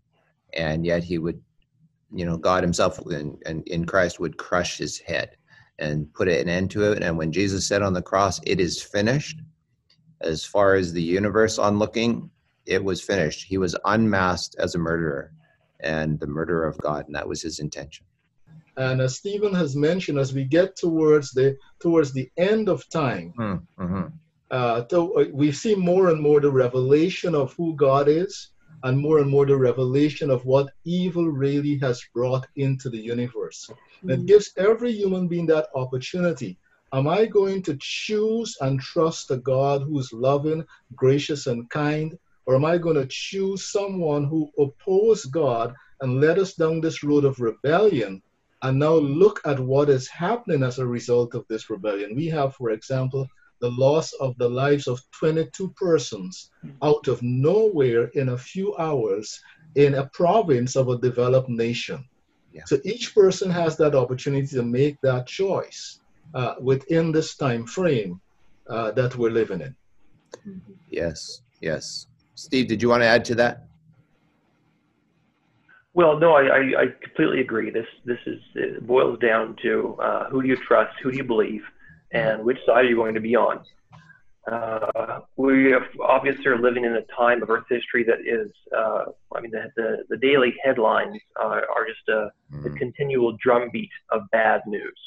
and 0.54 0.86
yet 0.86 1.04
he 1.04 1.18
would, 1.18 1.42
you 2.14 2.26
know, 2.26 2.38
God 2.38 2.64
himself 2.64 3.00
in, 3.10 3.38
in, 3.46 3.64
in 3.68 3.86
Christ 3.86 4.20
would 4.20 4.38
crush 4.38 4.78
his 4.78 5.00
head 5.00 5.38
and 5.80 6.14
put 6.14 6.28
an 6.28 6.50
end 6.50 6.72
to 6.72 6.92
it. 6.92 7.02
And 7.04 7.18
when 7.18 7.32
Jesus 7.32 7.68
said 7.68 7.82
on 7.82 7.94
the 7.94 8.02
cross, 8.02 8.40
It 8.46 8.60
is 8.60 8.82
finished, 8.82 9.40
as 10.22 10.46
far 10.46 10.76
as 10.76 10.94
the 10.94 11.02
universe 11.02 11.58
on 11.58 11.80
looking, 11.80 12.30
it 12.66 12.84
was 12.84 13.02
finished. 13.02 13.46
He 13.48 13.58
was 13.58 13.76
unmasked 13.86 14.56
as 14.58 14.76
a 14.76 14.80
murderer 14.80 15.34
and 15.82 16.20
the 16.20 16.28
murderer 16.28 16.66
of 16.66 16.78
God, 16.78 17.06
and 17.08 17.16
that 17.16 17.28
was 17.28 17.42
his 17.42 17.60
intention. 17.60 18.06
And 18.78 19.02
as 19.02 19.18
Stephen 19.18 19.54
has 19.54 19.76
mentioned, 19.76 20.18
as 20.18 20.34
we 20.34 20.46
get 20.46 20.76
towards 20.76 21.32
the 21.32 21.58
towards 21.80 22.12
the 22.12 22.30
end 22.38 22.70
of 22.70 22.90
time, 22.90 23.34
hmm, 23.36 23.56
mm-hmm. 23.80 24.06
uh, 24.50 24.82
to, 24.86 25.14
uh, 25.16 25.26
we 25.32 25.52
see 25.52 25.76
more 25.76 26.10
and 26.10 26.20
more 26.22 26.40
the 26.40 26.52
revelation 26.52 27.36
of 27.36 27.54
who 27.54 27.76
God 27.76 28.08
is, 28.08 28.50
and 28.84 28.98
more 28.98 29.20
and 29.20 29.30
more 29.30 29.46
the 29.46 29.56
revelation 29.56 30.30
of 30.30 30.46
what 30.46 30.74
evil 30.86 31.28
really 31.28 31.78
has 31.80 32.04
brought 32.14 32.48
into 32.56 32.90
the 32.90 32.98
universe. 32.98 33.70
Mm-hmm. 33.70 34.10
It 34.10 34.26
gives 34.26 34.52
every 34.58 34.92
human 34.92 35.28
being 35.28 35.46
that 35.48 35.68
opportunity. 35.76 36.58
Am 36.94 37.08
I 37.08 37.26
going 37.26 37.64
to 37.64 37.78
choose 37.80 38.58
and 38.62 38.80
trust 38.80 39.32
a 39.32 39.38
God 39.38 39.84
who's 39.84 40.14
loving, 40.14 40.66
gracious, 40.96 41.48
and 41.48 41.70
kind? 41.70 42.18
Or 42.46 42.56
am 42.56 42.66
I 42.66 42.78
going 42.78 42.98
to 42.98 43.08
choose 43.10 43.72
someone 43.72 44.26
who 44.26 44.52
opposes 44.60 45.26
God 45.26 45.74
and 46.02 46.20
led 46.20 46.38
us 46.38 46.54
down 46.56 46.82
this 46.82 47.04
road 47.04 47.24
of 47.24 47.40
rebellion 47.40 48.22
and 48.64 48.80
now 48.80 48.94
look 48.96 49.42
at 49.46 49.60
what 49.60 49.90
is 49.90 50.08
happening 50.08 50.64
as 50.64 50.80
a 50.80 50.88
result 50.88 51.36
of 51.36 51.46
this 51.50 51.70
rebellion. 51.70 52.16
We 52.16 52.28
have, 52.28 52.56
for 52.56 52.72
example, 52.72 53.28
the 53.60 53.72
loss 53.72 54.14
of 54.14 54.38
the 54.38 54.50
lives 54.50 54.88
of 54.88 55.02
22 55.12 55.74
persons 55.78 56.50
out 56.82 57.08
of 57.08 57.22
nowhere 57.22 58.06
in 58.14 58.30
a 58.30 58.38
few 58.38 58.76
hours 58.78 59.40
in 59.76 59.96
a 59.96 60.10
province 60.14 60.76
of 60.76 60.88
a 60.88 60.98
developed 60.98 61.50
nation. 61.50 62.06
Yeah. 62.54 62.64
So 62.66 62.80
each 62.84 63.14
person 63.14 63.52
has 63.52 63.76
that 63.78 63.96
opportunity 63.96 64.48
to 64.48 64.64
make 64.64 64.98
that 65.02 65.28
choice 65.28 66.00
uh, 66.34 66.56
within 66.62 67.12
this 67.12 67.36
time 67.36 67.66
frame 67.66 68.22
uh, 68.70 68.92
that 68.92 69.18
we're 69.18 69.32
living 69.32 69.62
in. 69.62 69.76
Yes, 70.90 71.42
yes. 71.62 72.08
Steve, 72.36 72.68
did 72.68 72.82
you 72.82 72.90
want 72.90 73.04
to 73.04 73.08
add 73.08 73.26
to 73.26 73.36
that? 73.36 73.66
Well, 75.96 76.18
no, 76.18 76.34
I, 76.34 76.44
I, 76.44 76.82
I 76.82 76.86
completely 77.02 77.42
agree. 77.42 77.70
This 77.70 77.86
this 78.04 78.18
is 78.26 78.40
it 78.56 78.86
boils 78.86 79.20
down 79.20 79.56
to 79.62 79.96
uh, 80.02 80.30
who 80.30 80.42
do 80.42 80.48
you 80.48 80.58
trust, 80.68 80.96
who 81.02 81.12
do 81.12 81.18
you 81.18 81.24
believe, 81.24 81.62
and 82.12 82.44
which 82.44 82.58
side 82.66 82.86
are 82.86 82.90
you 82.90 82.96
going 82.96 83.14
to 83.14 83.22
be 83.22 83.36
on. 83.36 83.64
Uh, 84.52 85.20
we 85.38 85.72
have 85.72 85.84
obviously 86.02 86.48
are 86.48 86.60
living 86.60 86.84
in 86.84 86.96
a 86.96 87.02
time 87.16 87.42
of 87.42 87.50
Earth 87.50 87.64
history 87.70 88.04
that 88.04 88.20
is, 88.26 88.52
uh, 88.76 89.06
I 89.34 89.40
mean, 89.40 89.52
the, 89.52 89.72
the, 89.78 90.04
the 90.10 90.18
daily 90.18 90.54
headlines 90.62 91.18
are, 91.40 91.62
are 91.62 91.88
just 91.88 92.10
a, 92.10 92.30
mm. 92.54 92.66
a, 92.66 92.78
continual 92.78 93.38
drumbeat 93.42 93.90
of 94.12 94.24
bad 94.34 94.62
news. 94.68 95.00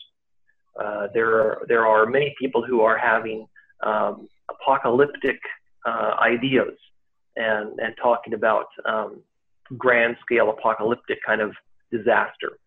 Uh, 0.83 1.09
there 1.13 1.39
are 1.41 1.67
there 1.69 1.87
are 1.87 2.07
many 2.07 2.35
people 2.41 2.65
who 2.65 2.81
are 2.81 2.97
having 2.97 3.47
um, 3.83 4.27
apocalyptic 4.51 5.39
uh, 5.85 6.15
ideas 6.21 6.75
and 7.37 7.79
and 7.79 7.95
talking 8.03 8.33
about 8.33 8.67
um, 8.87 9.23
grand 9.77 10.17
scale 10.25 10.51
apocalyptic 10.51 11.19
kind 11.25 11.41
of 11.41 11.53
disaster. 11.91 12.59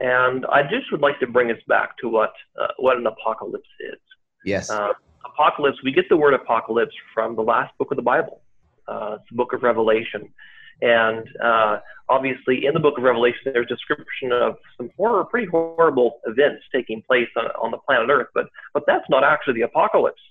And 0.00 0.46
I 0.46 0.62
just 0.62 0.90
would 0.92 1.02
like 1.02 1.20
to 1.20 1.26
bring 1.26 1.50
us 1.50 1.58
back 1.68 1.96
to 1.98 2.08
what 2.08 2.32
uh, 2.60 2.68
what 2.78 2.96
an 2.96 3.06
apocalypse 3.06 3.68
is. 3.80 3.98
Yes. 4.44 4.70
Uh, 4.70 4.92
apocalypse. 5.24 5.78
We 5.84 5.92
get 5.92 6.08
the 6.08 6.16
word 6.16 6.34
apocalypse 6.34 6.94
from 7.12 7.36
the 7.36 7.42
last 7.42 7.76
book 7.78 7.90
of 7.90 7.96
the 7.96 8.02
Bible. 8.02 8.40
Uh, 8.88 9.16
it's 9.20 9.28
the 9.30 9.36
book 9.36 9.52
of 9.52 9.62
Revelation, 9.62 10.32
and 10.80 11.28
uh, 11.44 11.78
obviously 12.08 12.64
in 12.66 12.72
the 12.72 12.80
book 12.80 12.96
of 12.96 13.04
Revelation 13.04 13.40
there's 13.44 13.66
a 13.70 13.74
description 13.74 14.32
of 14.32 14.56
some 14.76 14.90
horror, 14.96 15.24
pretty 15.24 15.46
horrible 15.46 16.20
events 16.26 16.62
taking 16.74 17.02
place 17.02 17.28
on, 17.36 17.44
on 17.62 17.70
the 17.70 17.78
planet 17.78 18.08
Earth. 18.10 18.28
But 18.34 18.46
but 18.72 18.84
that's 18.86 19.04
not 19.10 19.22
actually 19.22 19.54
the 19.54 19.62
apocalypse. 19.62 20.22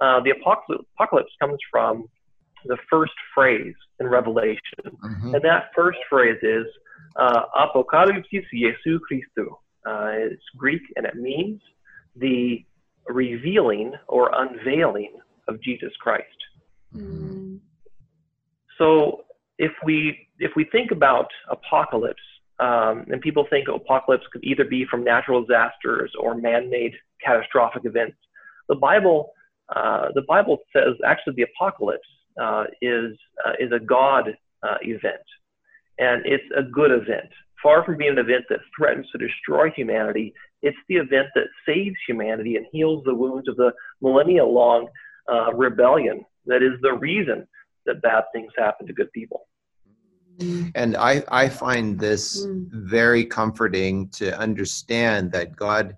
Uh, 0.00 0.20
the 0.20 0.30
apocalypse, 0.30 0.84
apocalypse 0.94 1.32
comes 1.40 1.58
from 1.70 2.06
the 2.66 2.78
first 2.90 3.12
phrase 3.34 3.74
in 4.00 4.06
Revelation. 4.06 4.84
Mm-hmm. 4.86 5.34
And 5.34 5.44
that 5.44 5.70
first 5.74 5.98
phrase 6.08 6.38
is 6.42 6.66
uh, 7.16 7.42
Apocalypsis 7.56 8.44
Jesu 8.52 8.98
Christou. 9.10 9.48
Uh, 9.86 10.32
it's 10.32 10.42
Greek 10.56 10.82
and 10.96 11.06
it 11.06 11.16
means 11.16 11.60
the 12.16 12.64
revealing 13.08 13.92
or 14.08 14.30
unveiling 14.34 15.12
of 15.48 15.62
Jesus 15.62 15.92
Christ. 16.00 16.26
Mm. 16.94 17.60
So 18.78 19.24
if 19.58 19.72
we 19.84 20.28
if 20.38 20.52
we 20.56 20.64
think 20.64 20.90
about 20.90 21.28
apocalypse, 21.50 22.20
um, 22.58 23.06
and 23.10 23.20
people 23.20 23.46
think 23.48 23.68
apocalypse 23.68 24.24
could 24.32 24.44
either 24.44 24.64
be 24.64 24.84
from 24.90 25.04
natural 25.04 25.42
disasters 25.42 26.12
or 26.18 26.34
man-made 26.34 26.92
catastrophic 27.24 27.84
events, 27.84 28.16
the 28.68 28.74
Bible 28.74 29.32
uh, 29.74 30.08
the 30.14 30.22
Bible 30.22 30.58
says 30.72 30.94
actually 31.06 31.34
the 31.36 31.46
apocalypse 31.54 32.08
is 32.80 33.16
uh, 33.46 33.52
is 33.58 33.72
a 33.72 33.80
God 33.80 34.36
uh, 34.62 34.76
event, 34.82 35.26
and 35.98 36.24
it's 36.26 36.44
a 36.56 36.62
good 36.62 36.90
event. 36.90 37.30
Far 37.62 37.84
from 37.84 37.96
being 37.96 38.12
an 38.12 38.18
event 38.18 38.44
that 38.50 38.60
threatens 38.76 39.06
to 39.12 39.18
destroy 39.18 39.70
humanity, 39.70 40.32
it's 40.62 40.76
the 40.88 40.96
event 40.96 41.28
that 41.34 41.46
saves 41.66 41.96
humanity 42.06 42.56
and 42.56 42.66
heals 42.70 43.02
the 43.04 43.14
wounds 43.14 43.48
of 43.48 43.56
the 43.56 43.72
millennia-long 44.00 44.88
uh, 45.32 45.52
rebellion. 45.54 46.24
That 46.44 46.62
is 46.62 46.72
the 46.82 46.92
reason 46.92 47.46
that 47.86 48.02
bad 48.02 48.24
things 48.32 48.52
happen 48.56 48.86
to 48.86 48.92
good 48.92 49.10
people. 49.12 49.48
And 50.74 50.96
I, 50.96 51.24
I 51.28 51.48
find 51.48 51.98
this 51.98 52.44
mm. 52.44 52.68
very 52.70 53.24
comforting 53.24 54.08
to 54.10 54.38
understand 54.38 55.32
that 55.32 55.56
God 55.56 55.96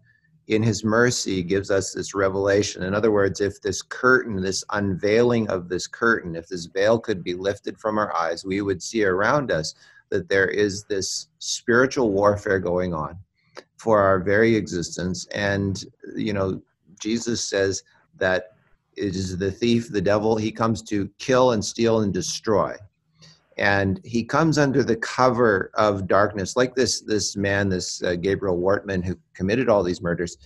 in 0.49 0.63
his 0.63 0.83
mercy 0.83 1.43
gives 1.43 1.71
us 1.71 1.93
this 1.93 2.15
revelation. 2.15 2.83
In 2.83 2.95
other 2.95 3.11
words, 3.11 3.41
if 3.41 3.61
this 3.61 3.83
curtain, 3.83 4.41
this 4.41 4.65
unveiling 4.73 5.49
of 5.51 5.69
this 5.69 5.87
curtain, 5.87 6.35
if 6.35 6.49
this 6.49 6.65
veil 6.67 6.99
could 6.99 7.23
be 7.23 7.35
lifted 7.35 7.79
from 7.79 7.99
our 7.99 8.15
eyes, 8.17 8.45
we 8.45 8.63
would 8.63 8.83
see 8.83 9.05
around 9.05 9.51
us 9.53 9.75
that 10.09 10.29
there 10.29 10.49
is 10.49 10.85
this 10.85 11.29
spiritual 11.39 12.13
warfare 12.13 12.59
going 12.59 12.95
on 12.95 13.19
for 13.77 14.01
our 14.01 14.19
very 14.19 14.57
existence. 14.57 15.27
And, 15.35 15.85
you 16.17 16.33
know, 16.33 16.63
Jesus 16.99 17.45
says 17.45 17.83
that 18.17 18.53
it 18.97 19.15
is 19.15 19.37
the 19.37 19.53
thief, 19.53 19.91
the 19.91 20.01
devil, 20.01 20.35
he 20.35 20.51
comes 20.51 20.83
to 20.85 21.11
kill 21.19 21.53
and 21.53 21.63
steal 21.63 22.01
and 22.01 22.13
destroy 22.13 22.75
and 23.59 24.01
he 24.05 24.23
comes 24.25 24.57
under 24.59 24.83
the 24.83 24.97
cover 24.97 25.71
of 25.75 26.07
darkness 26.07 26.57
like 26.57 26.75
this 26.75 27.01
this 27.03 27.37
man 27.37 27.69
this 27.69 28.03
uh, 28.03 28.15
gabriel 28.15 28.59
wortman 28.59 29.05
who 29.05 29.19
committed 29.35 29.69
all 29.69 29.83
these 29.83 30.01
murders 30.01 30.39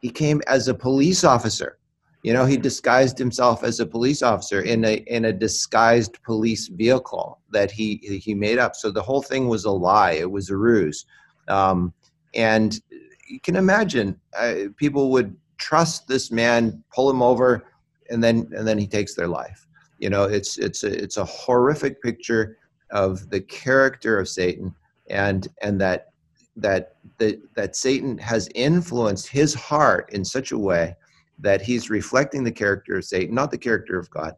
he 0.00 0.10
came 0.10 0.40
as 0.46 0.68
a 0.68 0.74
police 0.74 1.24
officer 1.24 1.78
You 2.24 2.32
know, 2.32 2.46
he 2.46 2.56
disguised 2.56 3.18
himself 3.18 3.62
as 3.62 3.80
a 3.80 3.86
police 3.86 4.22
officer 4.22 4.62
in 4.62 4.82
a 4.86 4.94
in 5.06 5.26
a 5.26 5.32
disguised 5.32 6.22
police 6.22 6.68
vehicle 6.68 7.38
that 7.50 7.70
he 7.70 7.96
he 8.24 8.34
made 8.34 8.58
up. 8.58 8.74
So 8.76 8.90
the 8.90 9.02
whole 9.02 9.20
thing 9.20 9.46
was 9.46 9.66
a 9.66 9.70
lie. 9.70 10.12
It 10.12 10.30
was 10.30 10.48
a 10.48 10.56
ruse, 10.56 11.04
um, 11.48 11.92
and 12.34 12.80
you 13.28 13.40
can 13.40 13.56
imagine 13.56 14.18
uh, 14.38 14.72
people 14.78 15.10
would 15.10 15.36
trust 15.58 16.08
this 16.08 16.30
man, 16.30 16.82
pull 16.94 17.10
him 17.10 17.20
over, 17.20 17.66
and 18.08 18.24
then 18.24 18.48
and 18.56 18.66
then 18.66 18.78
he 18.78 18.86
takes 18.86 19.14
their 19.14 19.28
life. 19.28 19.66
You 19.98 20.10
know, 20.10 20.24
it's 20.24 20.58
it's 20.58 20.82
a 20.84 21.02
it's 21.02 21.16
a 21.16 21.24
horrific 21.24 22.02
picture 22.02 22.58
of 22.90 23.30
the 23.30 23.40
character 23.40 24.18
of 24.18 24.28
Satan, 24.28 24.74
and 25.08 25.48
and 25.62 25.80
that 25.80 26.08
that 26.56 26.96
that 27.18 27.40
that 27.54 27.76
Satan 27.76 28.18
has 28.18 28.48
influenced 28.54 29.28
his 29.28 29.54
heart 29.54 30.10
in 30.12 30.24
such 30.24 30.52
a 30.52 30.58
way 30.58 30.96
that 31.38 31.60
he's 31.60 31.90
reflecting 31.90 32.44
the 32.44 32.52
character 32.52 32.96
of 32.96 33.04
Satan, 33.04 33.34
not 33.34 33.50
the 33.50 33.58
character 33.58 33.98
of 33.98 34.08
God, 34.10 34.34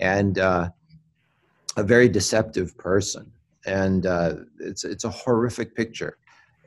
and 0.00 0.38
uh, 0.38 0.70
a 1.76 1.82
very 1.82 2.08
deceptive 2.08 2.76
person. 2.78 3.30
And 3.66 4.06
uh, 4.06 4.36
it's 4.58 4.84
it's 4.84 5.04
a 5.04 5.10
horrific 5.10 5.74
picture. 5.74 6.18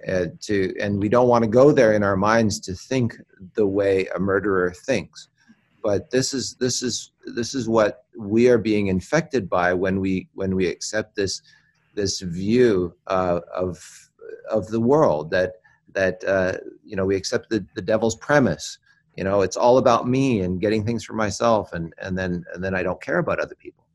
Uh, 0.07 0.25
to 0.39 0.73
and 0.81 0.99
we 0.99 1.07
don't 1.07 1.27
want 1.27 1.43
to 1.43 1.49
go 1.49 1.71
there 1.71 1.93
in 1.93 2.01
our 2.01 2.17
minds 2.17 2.59
to 2.59 2.73
think 2.73 3.15
the 3.53 3.65
way 3.65 4.07
a 4.15 4.19
murderer 4.19 4.71
thinks. 4.71 5.27
But 5.83 6.11
this 6.11 6.33
is 6.33 6.55
this 6.55 6.81
is 6.81 7.11
this 7.25 7.55
is 7.55 7.67
what 7.67 8.05
we 8.17 8.49
are 8.49 8.57
being 8.57 8.87
infected 8.87 9.49
by 9.49 9.73
when 9.73 9.99
we 9.99 10.29
when 10.33 10.55
we 10.55 10.67
accept 10.67 11.15
this 11.15 11.41
this 11.95 12.21
view 12.21 12.95
uh, 13.07 13.39
of 13.53 14.09
of 14.49 14.67
the 14.67 14.79
world 14.79 15.31
that 15.31 15.53
that 15.93 16.23
uh, 16.23 16.57
you 16.83 16.95
know 16.95 17.05
we 17.05 17.15
accept 17.15 17.49
the, 17.49 17.65
the 17.75 17.81
devil's 17.81 18.15
premise. 18.15 18.77
You 19.17 19.23
know 19.23 19.41
it's 19.41 19.57
all 19.57 19.77
about 19.77 20.07
me 20.07 20.41
and 20.41 20.61
getting 20.61 20.85
things 20.85 21.03
for 21.03 21.13
myself 21.13 21.73
and 21.73 21.93
and 21.97 22.17
then 22.17 22.45
and 22.53 22.63
then 22.63 22.73
i 22.73 22.83
don't 22.83 23.01
care 23.01 23.17
about 23.17 23.39
other 23.39 23.55
people. 23.55 23.85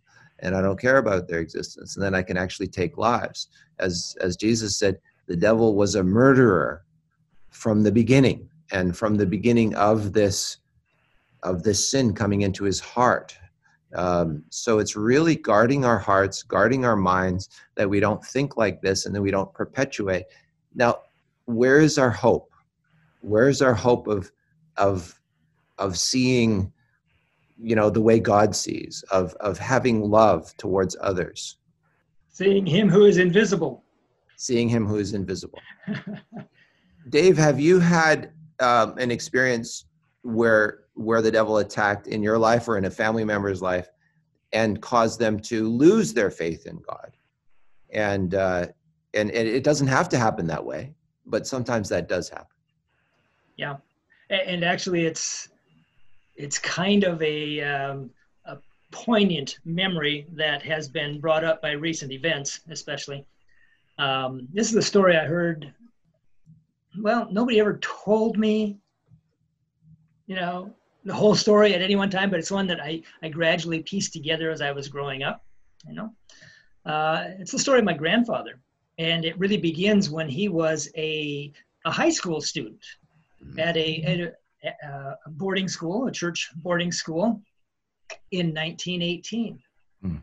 And 0.40 0.54
i 0.54 0.60
don't 0.60 0.78
care 0.78 0.98
about 0.98 1.28
their 1.28 1.40
existence. 1.40 1.96
And 1.96 2.04
then 2.04 2.14
i 2.14 2.22
can 2.22 2.36
actually 2.36 2.68
take 2.68 2.98
lives. 2.98 3.48
As 3.78 4.16
as 4.20 4.36
jesus 4.36 4.78
said 4.78 4.98
the 5.26 5.36
devil 5.36 5.74
was 5.74 5.94
a 5.94 6.02
murderer 6.02 6.84
from 7.50 7.82
the 7.82 7.92
beginning. 7.92 8.48
And 8.72 8.96
from 8.96 9.16
the 9.16 9.26
beginning 9.26 9.74
of 9.76 10.12
this 10.12 10.58
of 11.42 11.62
this 11.62 11.90
sin 11.90 12.14
coming 12.14 12.42
into 12.42 12.64
his 12.64 12.80
heart. 12.80 13.36
Um, 13.94 14.44
so 14.50 14.78
it's 14.78 14.96
really 14.96 15.36
guarding 15.36 15.84
our 15.84 15.98
hearts 15.98 16.42
guarding 16.42 16.84
our 16.84 16.96
minds 16.96 17.48
that 17.76 17.88
we 17.88 18.00
don't 18.00 18.24
think 18.24 18.56
like 18.56 18.80
this 18.82 19.06
and 19.06 19.14
that 19.14 19.22
we 19.22 19.30
don't 19.30 19.52
perpetuate. 19.54 20.24
Now 20.74 21.00
where 21.46 21.78
is 21.80 21.96
our 21.96 22.10
hope? 22.10 22.52
Where 23.20 23.48
is 23.48 23.62
our 23.62 23.74
hope 23.74 24.06
of 24.08 24.30
of 24.76 25.18
of 25.78 25.96
seeing 25.98 26.72
you 27.58 27.74
know 27.74 27.88
the 27.88 28.02
way 28.02 28.20
god 28.20 28.54
sees 28.54 29.02
of 29.10 29.34
of 29.40 29.58
having 29.58 30.02
love 30.02 30.54
towards 30.56 30.96
others? 31.00 31.56
Seeing 32.28 32.66
him 32.66 32.88
who 32.88 33.06
is 33.06 33.16
invisible. 33.16 33.84
Seeing 34.36 34.68
him 34.68 34.84
who 34.86 34.96
is 34.96 35.14
invisible. 35.14 35.60
Dave 37.08 37.38
have 37.38 37.58
you 37.58 37.80
had 37.80 38.32
um, 38.60 38.98
an 38.98 39.10
experience 39.10 39.86
where 40.26 40.80
where 40.94 41.22
the 41.22 41.30
devil 41.30 41.58
attacked 41.58 42.06
in 42.06 42.22
your 42.22 42.38
life 42.38 42.68
or 42.68 42.78
in 42.78 42.86
a 42.86 42.90
family 42.90 43.24
member's 43.24 43.62
life 43.62 43.88
and 44.52 44.80
caused 44.80 45.20
them 45.20 45.38
to 45.38 45.68
lose 45.68 46.12
their 46.12 46.30
faith 46.30 46.66
in 46.66 46.78
god. 46.88 47.16
And 47.90 48.34
uh 48.34 48.66
and, 49.14 49.30
and 49.30 49.48
it 49.48 49.64
doesn't 49.64 49.86
have 49.86 50.08
to 50.10 50.18
happen 50.18 50.46
that 50.48 50.64
way 50.64 50.94
but 51.26 51.46
sometimes 51.46 51.88
that 51.88 52.08
does 52.08 52.28
happen. 52.28 52.56
Yeah. 53.56 53.76
And 54.30 54.64
actually 54.64 55.06
it's 55.06 55.48
it's 56.34 56.58
kind 56.58 57.04
of 57.04 57.22
a, 57.22 57.62
um, 57.62 58.10
a 58.44 58.58
poignant 58.92 59.58
memory 59.64 60.26
that 60.34 60.62
has 60.62 60.88
been 60.88 61.18
brought 61.20 61.44
up 61.44 61.62
by 61.62 61.72
recent 61.72 62.12
events 62.12 62.60
especially. 62.70 63.24
Um, 63.98 64.46
this 64.52 64.68
is 64.68 64.74
the 64.74 64.82
story 64.82 65.16
i 65.16 65.24
heard 65.24 65.72
well 67.00 67.28
nobody 67.30 67.58
ever 67.60 67.78
told 67.78 68.36
me 68.36 68.76
you 70.26 70.36
know 70.36 70.72
the 71.04 71.14
whole 71.14 71.34
story 71.34 71.74
at 71.74 71.82
any 71.82 71.96
one 71.96 72.10
time 72.10 72.30
but 72.30 72.38
it's 72.38 72.50
one 72.50 72.66
that 72.66 72.80
i, 72.80 73.00
I 73.22 73.28
gradually 73.28 73.82
pieced 73.82 74.12
together 74.12 74.50
as 74.50 74.60
i 74.60 74.72
was 74.72 74.88
growing 74.88 75.22
up 75.22 75.44
you 75.86 75.94
know 75.94 76.12
uh, 76.84 77.30
it's 77.40 77.50
the 77.50 77.58
story 77.58 77.80
of 77.80 77.84
my 77.84 77.92
grandfather 77.92 78.60
and 78.98 79.24
it 79.24 79.38
really 79.38 79.56
begins 79.56 80.08
when 80.08 80.28
he 80.28 80.48
was 80.48 80.88
a, 80.96 81.52
a 81.84 81.90
high 81.90 82.10
school 82.10 82.40
student 82.40 82.82
at 83.58 83.76
a, 83.76 84.02
at 84.02 84.74
a, 84.82 85.16
a 85.26 85.30
boarding 85.30 85.68
school, 85.68 86.06
a 86.06 86.12
church 86.12 86.50
boarding 86.56 86.90
school, 86.90 87.40
in 88.30 88.48
1918. 88.48 89.58
Hmm. 90.02 90.16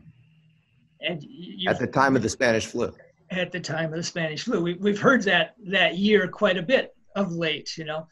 And 1.00 1.22
you, 1.22 1.70
at 1.70 1.78
the 1.78 1.86
time 1.86 2.16
of 2.16 2.22
the 2.22 2.28
Spanish 2.28 2.66
flu. 2.66 2.94
At 3.30 3.52
the 3.52 3.60
time 3.60 3.90
of 3.90 3.96
the 3.96 4.02
Spanish 4.02 4.44
flu, 4.44 4.60
we, 4.60 4.74
we've 4.74 4.98
heard 4.98 5.22
that 5.22 5.54
that 5.66 5.98
year 5.98 6.28
quite 6.28 6.56
a 6.56 6.62
bit 6.62 6.94
of 7.14 7.32
late, 7.32 7.76
you 7.76 7.84
know, 7.84 8.06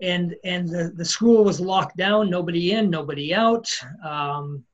and 0.00 0.34
and 0.44 0.68
the 0.68 0.92
the 0.94 1.04
school 1.04 1.44
was 1.44 1.60
locked 1.60 1.96
down, 1.96 2.30
nobody 2.30 2.72
in, 2.72 2.90
nobody 2.90 3.34
out, 3.34 3.68
um, 4.04 4.64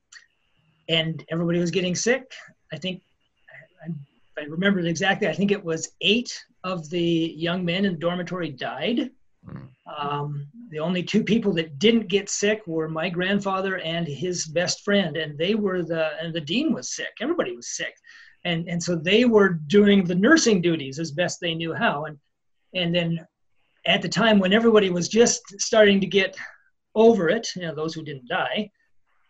and 0.88 1.24
everybody 1.30 1.58
was 1.58 1.70
getting 1.70 1.94
sick. 1.94 2.32
I 2.72 2.76
think 2.76 3.02
I, 3.82 4.40
I 4.40 4.44
remember 4.44 4.80
it 4.80 4.86
exactly. 4.86 5.28
I 5.28 5.32
think 5.32 5.50
it 5.50 5.64
was 5.64 5.92
eight 6.00 6.44
of 6.62 6.88
the 6.90 7.34
young 7.36 7.64
men 7.64 7.84
in 7.84 7.94
the 7.94 7.98
dormitory 7.98 8.50
died 8.50 9.10
um, 9.86 10.46
the 10.70 10.78
only 10.78 11.02
two 11.02 11.22
people 11.22 11.52
that 11.54 11.78
didn't 11.78 12.08
get 12.08 12.28
sick 12.28 12.62
were 12.66 12.88
my 12.88 13.08
grandfather 13.08 13.78
and 13.78 14.06
his 14.06 14.46
best 14.46 14.82
friend, 14.84 15.16
and 15.16 15.36
they 15.36 15.54
were 15.54 15.82
the 15.82 16.10
and 16.22 16.32
the 16.32 16.40
dean 16.40 16.72
was 16.72 16.94
sick. 16.94 17.12
Everybody 17.20 17.54
was 17.54 17.68
sick, 17.68 17.94
and 18.44 18.68
and 18.68 18.82
so 18.82 18.96
they 18.96 19.24
were 19.24 19.50
doing 19.50 20.04
the 20.04 20.14
nursing 20.14 20.62
duties 20.62 20.98
as 20.98 21.12
best 21.12 21.40
they 21.40 21.54
knew 21.54 21.74
how. 21.74 22.06
And 22.06 22.18
and 22.74 22.94
then 22.94 23.26
at 23.86 24.02
the 24.02 24.08
time 24.08 24.38
when 24.38 24.52
everybody 24.52 24.90
was 24.90 25.08
just 25.08 25.42
starting 25.60 26.00
to 26.00 26.06
get 26.06 26.36
over 26.94 27.28
it, 27.28 27.48
you 27.56 27.62
know, 27.62 27.74
those 27.74 27.94
who 27.94 28.02
didn't 28.02 28.28
die, 28.28 28.70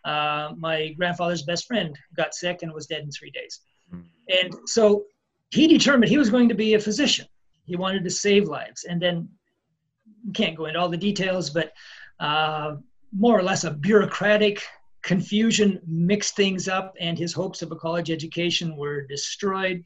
uh, 0.05 0.53
my 0.59 0.93
grandfather's 0.93 1.43
best 1.43 1.67
friend 1.67 1.99
got 2.17 2.35
sick 2.35 2.63
and 2.63 2.73
was 2.73 2.87
dead 2.87 3.03
in 3.03 3.11
three 3.11 3.31
days. 3.31 3.61
And 4.29 4.55
so 4.67 5.05
he 5.51 5.67
determined 5.67 6.11
he 6.11 6.19
was 6.19 6.31
going 6.31 6.49
to 6.49 6.55
be 6.55 6.75
a 6.75 6.81
physician. 6.81 7.27
He 7.65 7.77
wanted 7.77 8.05
to 8.05 8.11
save 8.11 8.49
lives, 8.49 8.85
and 8.85 9.01
then 9.01 9.29
can't 10.35 10.57
go 10.57 10.67
into 10.67 10.79
all 10.79 10.89
the 10.89 10.97
details, 10.97 11.51
but 11.51 11.73
uh, 12.21 12.77
more 13.17 13.39
or 13.39 13.43
less 13.43 13.65
a 13.65 13.71
bureaucratic 13.71 14.63
confusion 15.03 15.81
mixed 15.87 16.37
things 16.37 16.69
up, 16.69 16.95
and 17.01 17.19
his 17.19 17.33
hopes 17.33 17.63
of 17.63 17.73
a 17.73 17.77
college 17.77 18.11
education 18.11 18.77
were 18.77 19.03
destroyed. 19.07 19.83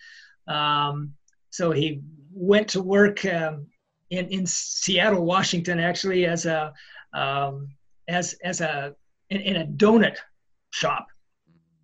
Um, 0.46 1.12
so 1.50 1.70
he 1.70 2.00
went 2.32 2.68
to 2.68 2.82
work 2.82 3.24
um, 3.24 3.66
in, 4.10 4.26
in 4.28 4.46
Seattle, 4.46 5.24
Washington, 5.24 5.78
actually, 5.78 6.26
as 6.26 6.46
a 6.46 6.72
um, 7.12 7.68
as 8.06 8.34
as 8.44 8.60
a 8.60 8.94
in, 9.30 9.40
in 9.40 9.56
a 9.56 9.66
donut 9.66 10.16
shop 10.70 11.06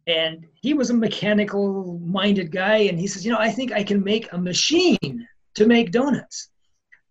and 0.06 0.46
he 0.60 0.74
was 0.74 0.90
a 0.90 0.94
mechanical 0.94 1.98
minded 2.04 2.52
guy 2.52 2.76
and 2.76 3.00
he 3.00 3.06
says 3.06 3.24
you 3.24 3.32
know 3.32 3.38
i 3.38 3.50
think 3.50 3.72
i 3.72 3.82
can 3.82 4.04
make 4.04 4.30
a 4.32 4.38
machine 4.38 5.26
to 5.54 5.66
make 5.66 5.90
donuts 5.90 6.50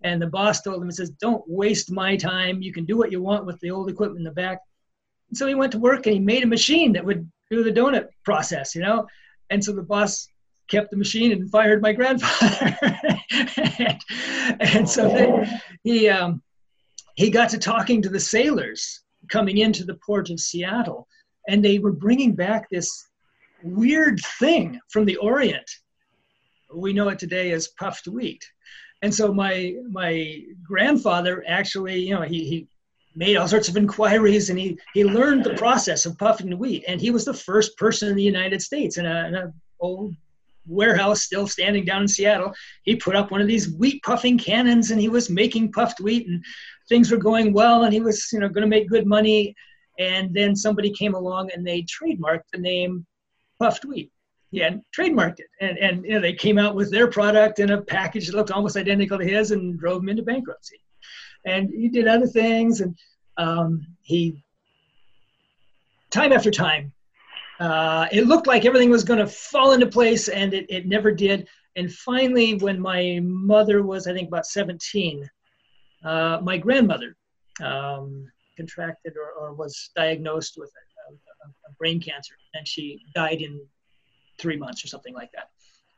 and 0.04 0.22
the 0.22 0.28
boss 0.28 0.62
told 0.62 0.82
him, 0.82 0.90
he 0.90 0.96
says, 0.96 1.12
don't 1.12 1.44
waste 1.48 1.92
my 1.92 2.18
time. 2.18 2.62
You 2.62 2.74
can 2.74 2.86
do 2.86 2.98
what 2.98 3.12
you 3.12 3.22
want 3.22 3.46
with 3.46 3.60
the 3.62 3.72
old 3.72 3.90
equipment 3.90 4.20
in 4.20 4.26
the 4.26 4.32
back. 4.32 4.60
And 5.30 5.38
so 5.38 5.48
he 5.48 5.56
went 5.56 5.72
to 5.72 5.80
work 5.80 6.06
and 6.06 6.14
he 6.14 6.20
made 6.20 6.44
a 6.44 6.48
machine 6.48 6.92
that 6.94 7.06
would 7.06 7.30
do 7.50 7.64
the 7.64 7.72
donut 7.72 8.08
process, 8.26 8.76
you 8.76 8.82
know? 8.82 9.08
And 9.50 9.64
so 9.64 9.72
the 9.72 9.82
boss 9.82 10.28
kept 10.74 10.92
the 10.92 10.98
machine 10.98 11.32
and 11.32 11.50
fired 11.50 11.82
my 11.82 11.94
grandfather. 11.94 12.78
and, 13.78 14.02
and, 14.60 14.90
so 14.90 15.46
he, 15.84 16.10
um, 16.10 16.42
he 17.16 17.30
got 17.30 17.50
to 17.50 17.58
talking 17.58 18.02
to 18.02 18.10
the 18.10 18.20
sailors 18.20 19.02
coming 19.30 19.60
into 19.60 19.84
the 19.84 20.00
port 20.06 20.30
of 20.30 20.40
Seattle. 20.40 21.08
And 21.48 21.64
they 21.64 21.80
were 21.80 21.92
bringing 21.92 22.34
back 22.34 22.70
this 22.70 22.90
weird 23.64 24.20
thing 24.40 24.80
from 24.90 25.06
the 25.06 25.18
Orient. 25.18 25.70
We 26.74 26.94
know 26.94 27.10
it 27.10 27.20
today 27.20 27.52
as 27.52 27.70
puffed 27.80 28.08
wheat 28.08 28.44
and 29.04 29.14
so 29.14 29.32
my 29.34 29.76
my 29.92 30.42
grandfather 30.66 31.44
actually 31.46 32.00
you 32.00 32.16
know 32.16 32.22
he, 32.22 32.46
he 32.46 32.68
made 33.16 33.36
all 33.36 33.48
sorts 33.48 33.70
of 33.70 33.78
inquiries 33.78 34.50
and 34.50 34.58
he 34.58 34.80
he 34.96 35.04
learned 35.04 35.44
the 35.44 35.54
process 35.54 36.08
of 36.08 36.18
puffing 36.18 36.50
the 36.50 36.58
wheat 36.58 36.84
and 36.88 37.00
he 37.00 37.12
was 37.12 37.26
the 37.26 37.34
first 37.34 37.78
person 37.78 38.10
in 38.10 38.16
the 38.16 38.24
united 38.24 38.62
states 38.62 38.98
in 38.98 39.06
a 39.06 39.54
old 39.80 40.16
warehouse 40.66 41.24
still 41.24 41.48
standing 41.48 41.86
down 41.86 42.04
in 42.04 42.08
seattle 42.08 42.54
he 42.84 42.96
put 42.96 43.16
up 43.16 43.32
one 43.32 43.42
of 43.42 43.48
these 43.48 43.74
wheat 43.74 44.02
puffing 44.04 44.38
cannons 44.38 44.92
and 44.92 45.00
he 45.00 45.10
was 45.10 45.30
making 45.30 45.72
puffed 45.72 46.00
wheat 46.00 46.28
and 46.28 46.44
things 46.90 47.12
were 47.12 47.18
going 47.18 47.54
well 47.54 47.84
and 47.84 47.94
he 47.94 48.00
was 48.00 48.30
you 48.32 48.40
know 48.40 48.48
going 48.48 48.62
to 48.64 48.68
make 48.68 48.90
good 48.90 49.06
money 49.06 49.54
and 50.00 50.34
then 50.34 50.56
somebody 50.56 50.92
came 50.92 51.14
along 51.14 51.50
and 51.54 51.66
they 51.66 51.84
trademarked 51.84 52.50
the 52.52 52.60
name 52.60 53.06
puffed 53.60 53.86
wheat 53.86 54.12
he 54.54 54.60
had 54.60 54.82
trademarked 54.96 55.40
it. 55.40 55.48
And, 55.60 55.78
and 55.80 56.06
you 56.06 56.14
know, 56.14 56.20
they 56.20 56.34
came 56.34 56.60
out 56.60 56.76
with 56.76 56.92
their 56.92 57.08
product 57.08 57.58
in 57.58 57.72
a 57.72 57.82
package 57.82 58.28
that 58.28 58.36
looked 58.36 58.52
almost 58.52 58.78
identical 58.78 59.18
to 59.18 59.26
his 59.26 59.50
and 59.50 59.80
drove 59.80 60.04
him 60.04 60.10
into 60.10 60.22
bankruptcy. 60.22 60.80
And 61.44 61.72
he 61.72 61.90
did 61.90 62.08
other 62.08 62.28
things. 62.28 62.80
And 62.80 62.96
um, 63.38 63.88
he 64.04 64.44
time 66.12 66.32
after 66.32 66.52
time. 66.52 66.94
Uh, 67.60 68.08
it 68.12 68.28
looked 68.28 68.48
like 68.48 68.66
everything 68.66 68.90
was 68.90 69.04
going 69.04 69.20
to 69.20 69.28
fall 69.28 69.74
into 69.74 69.88
place, 69.88 70.28
and 70.28 70.54
it, 70.54 70.66
it 70.70 70.88
never 70.88 71.12
did. 71.12 71.48
And 71.76 71.92
finally, 71.92 72.56
when 72.56 72.80
my 72.80 73.20
mother 73.24 73.84
was, 73.84 74.08
I 74.08 74.14
think, 74.14 74.28
about 74.28 74.46
17, 74.46 75.30
uh, 76.04 76.40
my 76.42 76.58
grandmother 76.58 77.16
um, 77.62 78.28
contracted 78.58 79.14
or, 79.18 79.32
or, 79.40 79.54
was 79.54 79.92
diagnosed 79.96 80.56
with 80.58 80.70
a, 80.70 81.14
a, 81.14 81.50
a, 81.70 81.74
brain 81.80 82.00
cancer, 82.00 82.34
and 82.54 82.68
she 82.68 83.00
died 83.16 83.42
in 83.42 83.60
three 84.40 84.58
months 84.58 84.84
or 84.84 84.88
something 84.88 85.14
like 85.14 85.32
that. 85.34 85.50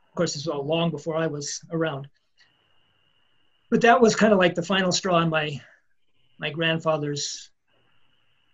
Of 0.10 0.16
course, 0.16 0.34
this 0.34 0.46
was 0.46 0.66
long 0.66 0.92
before 0.92 1.16
I 1.16 1.28
was 1.28 1.60
around. 1.72 2.08
But 3.70 3.82
that 3.82 4.00
was 4.00 4.16
kind 4.16 4.32
of 4.32 4.40
like 4.40 4.56
the 4.56 4.64
final 4.64 4.92
straw 4.92 5.20
in 5.20 5.30
my 5.30 5.60
my 6.38 6.50
grandfather's, 6.50 7.50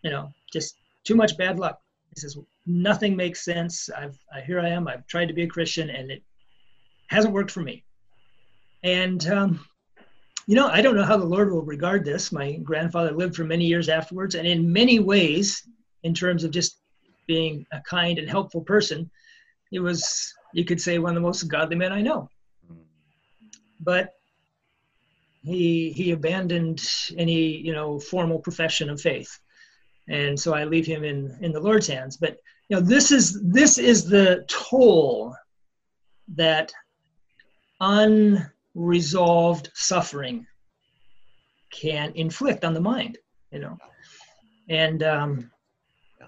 you 0.04 0.12
know, 0.12 0.32
just 0.54 0.76
too 1.04 1.16
much 1.16 1.38
bad 1.38 1.60
luck. 1.60 1.80
He 2.14 2.22
says 2.22 2.38
nothing 2.66 3.16
makes 3.16 3.44
sense. 3.44 3.90
I've 3.90 4.18
I, 4.34 4.42
here 4.42 4.60
I 4.60 4.70
am. 4.70 4.88
I've 4.88 5.08
tried 5.08 5.28
to 5.28 5.34
be 5.34 5.44
a 5.44 5.48
Christian, 5.48 5.90
and 5.90 6.12
it 6.12 6.24
hasn't 7.08 7.34
worked 7.34 7.52
for 7.52 7.62
me. 7.62 7.84
And 8.84 9.26
um, 9.28 9.66
you 10.48 10.56
know, 10.56 10.68
I 10.68 10.82
don't 10.82 10.96
know 10.96 11.04
how 11.04 11.18
the 11.18 11.26
Lord 11.26 11.52
will 11.52 11.64
regard 11.64 12.04
this. 12.04 12.32
My 12.32 12.54
grandfather 12.58 13.12
lived 13.12 13.36
for 13.36 13.44
many 13.44 13.66
years 13.66 13.90
afterwards, 13.90 14.36
and 14.36 14.48
in 14.48 14.72
many 14.72 15.00
ways, 15.00 15.68
in 16.04 16.14
terms 16.14 16.44
of 16.44 16.52
just 16.52 16.80
being 17.28 17.66
a 17.72 17.82
kind 17.82 18.18
and 18.20 18.30
helpful 18.30 18.62
person, 18.62 19.10
he 19.70 19.80
was, 19.80 20.34
you 20.54 20.66
could 20.66 20.82
say, 20.82 20.98
one 21.00 21.12
of 21.12 21.16
the 21.16 21.22
most 21.22 21.44
godly 21.44 21.76
men 21.76 21.94
I 21.94 22.02
know. 22.02 22.30
But 23.80 24.14
he 25.44 25.92
he 25.92 26.12
abandoned 26.12 26.84
any 27.18 27.58
you 27.58 27.74
know 27.74 28.00
formal 28.00 28.40
profession 28.40 28.90
of 28.90 29.02
faith, 29.02 29.40
and 30.08 30.40
so 30.40 30.54
I 30.54 30.66
leave 30.66 30.86
him 30.86 31.04
in 31.04 31.38
in 31.42 31.52
the 31.52 31.60
Lord's 31.60 31.88
hands. 31.88 32.18
But 32.18 32.38
you 32.70 32.76
know, 32.78 32.82
this 32.82 33.12
is 33.12 33.42
this 33.44 33.78
is 33.78 34.06
the 34.06 34.46
toll 34.48 35.36
that 36.36 36.72
unresolved 37.82 39.70
suffering 39.74 40.46
can 41.72 42.12
inflict 42.16 42.64
on 42.64 42.74
the 42.74 42.80
mind 42.80 43.18
you 43.52 43.60
know 43.60 43.78
and 44.70 45.04
um 45.04 45.52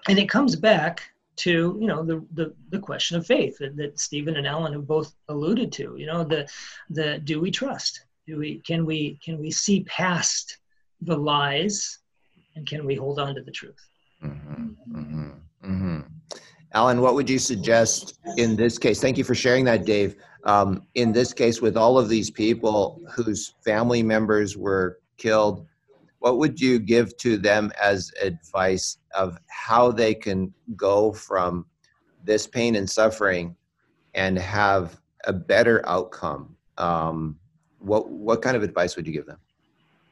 and 0.08 0.18
it 0.18 0.28
comes 0.28 0.56
back 0.56 1.02
to 1.36 1.76
you 1.80 1.86
know 1.86 2.04
the 2.04 2.24
the, 2.32 2.54
the 2.70 2.78
question 2.78 3.16
of 3.16 3.26
faith 3.26 3.56
that, 3.58 3.76
that 3.76 3.98
stephen 3.98 4.36
and 4.36 4.46
ellen 4.46 4.72
have 4.72 4.86
both 4.86 5.14
alluded 5.28 5.70
to 5.72 5.96
you 5.96 6.06
know 6.06 6.24
the 6.24 6.48
the 6.90 7.18
do 7.20 7.40
we 7.40 7.50
trust 7.50 8.04
do 8.26 8.38
we 8.38 8.58
can 8.60 8.84
we 8.86 9.18
can 9.24 9.38
we 9.38 9.50
see 9.50 9.84
past 9.84 10.58
the 11.02 11.16
lies 11.16 11.98
and 12.56 12.66
can 12.66 12.84
we 12.84 12.94
hold 12.94 13.18
on 13.18 13.34
to 13.34 13.42
the 13.42 13.50
truth 13.50 13.88
mm-hmm, 14.22 14.70
mm-hmm, 14.92 15.30
mm-hmm. 15.64 16.00
alan 16.72 17.00
what 17.00 17.14
would 17.14 17.28
you 17.28 17.38
suggest 17.38 18.18
in 18.36 18.56
this 18.56 18.78
case 18.78 19.00
thank 19.00 19.18
you 19.18 19.24
for 19.24 19.34
sharing 19.34 19.64
that 19.64 19.84
dave 19.84 20.16
um, 20.44 20.82
in 20.94 21.12
this 21.12 21.32
case, 21.32 21.60
with 21.60 21.76
all 21.76 21.98
of 21.98 22.08
these 22.08 22.30
people 22.30 23.00
whose 23.14 23.54
family 23.64 24.02
members 24.02 24.56
were 24.56 24.98
killed, 25.16 25.66
what 26.18 26.38
would 26.38 26.60
you 26.60 26.78
give 26.78 27.16
to 27.18 27.36
them 27.36 27.72
as 27.82 28.10
advice 28.22 28.98
of 29.14 29.38
how 29.48 29.90
they 29.90 30.14
can 30.14 30.52
go 30.76 31.12
from 31.12 31.66
this 32.22 32.46
pain 32.46 32.76
and 32.76 32.88
suffering 32.88 33.56
and 34.14 34.38
have 34.38 35.00
a 35.26 35.32
better 35.32 35.86
outcome? 35.88 36.56
Um, 36.78 37.38
what 37.78 38.10
what 38.10 38.42
kind 38.42 38.56
of 38.56 38.62
advice 38.62 38.96
would 38.96 39.06
you 39.06 39.12
give 39.12 39.26
them? 39.26 39.38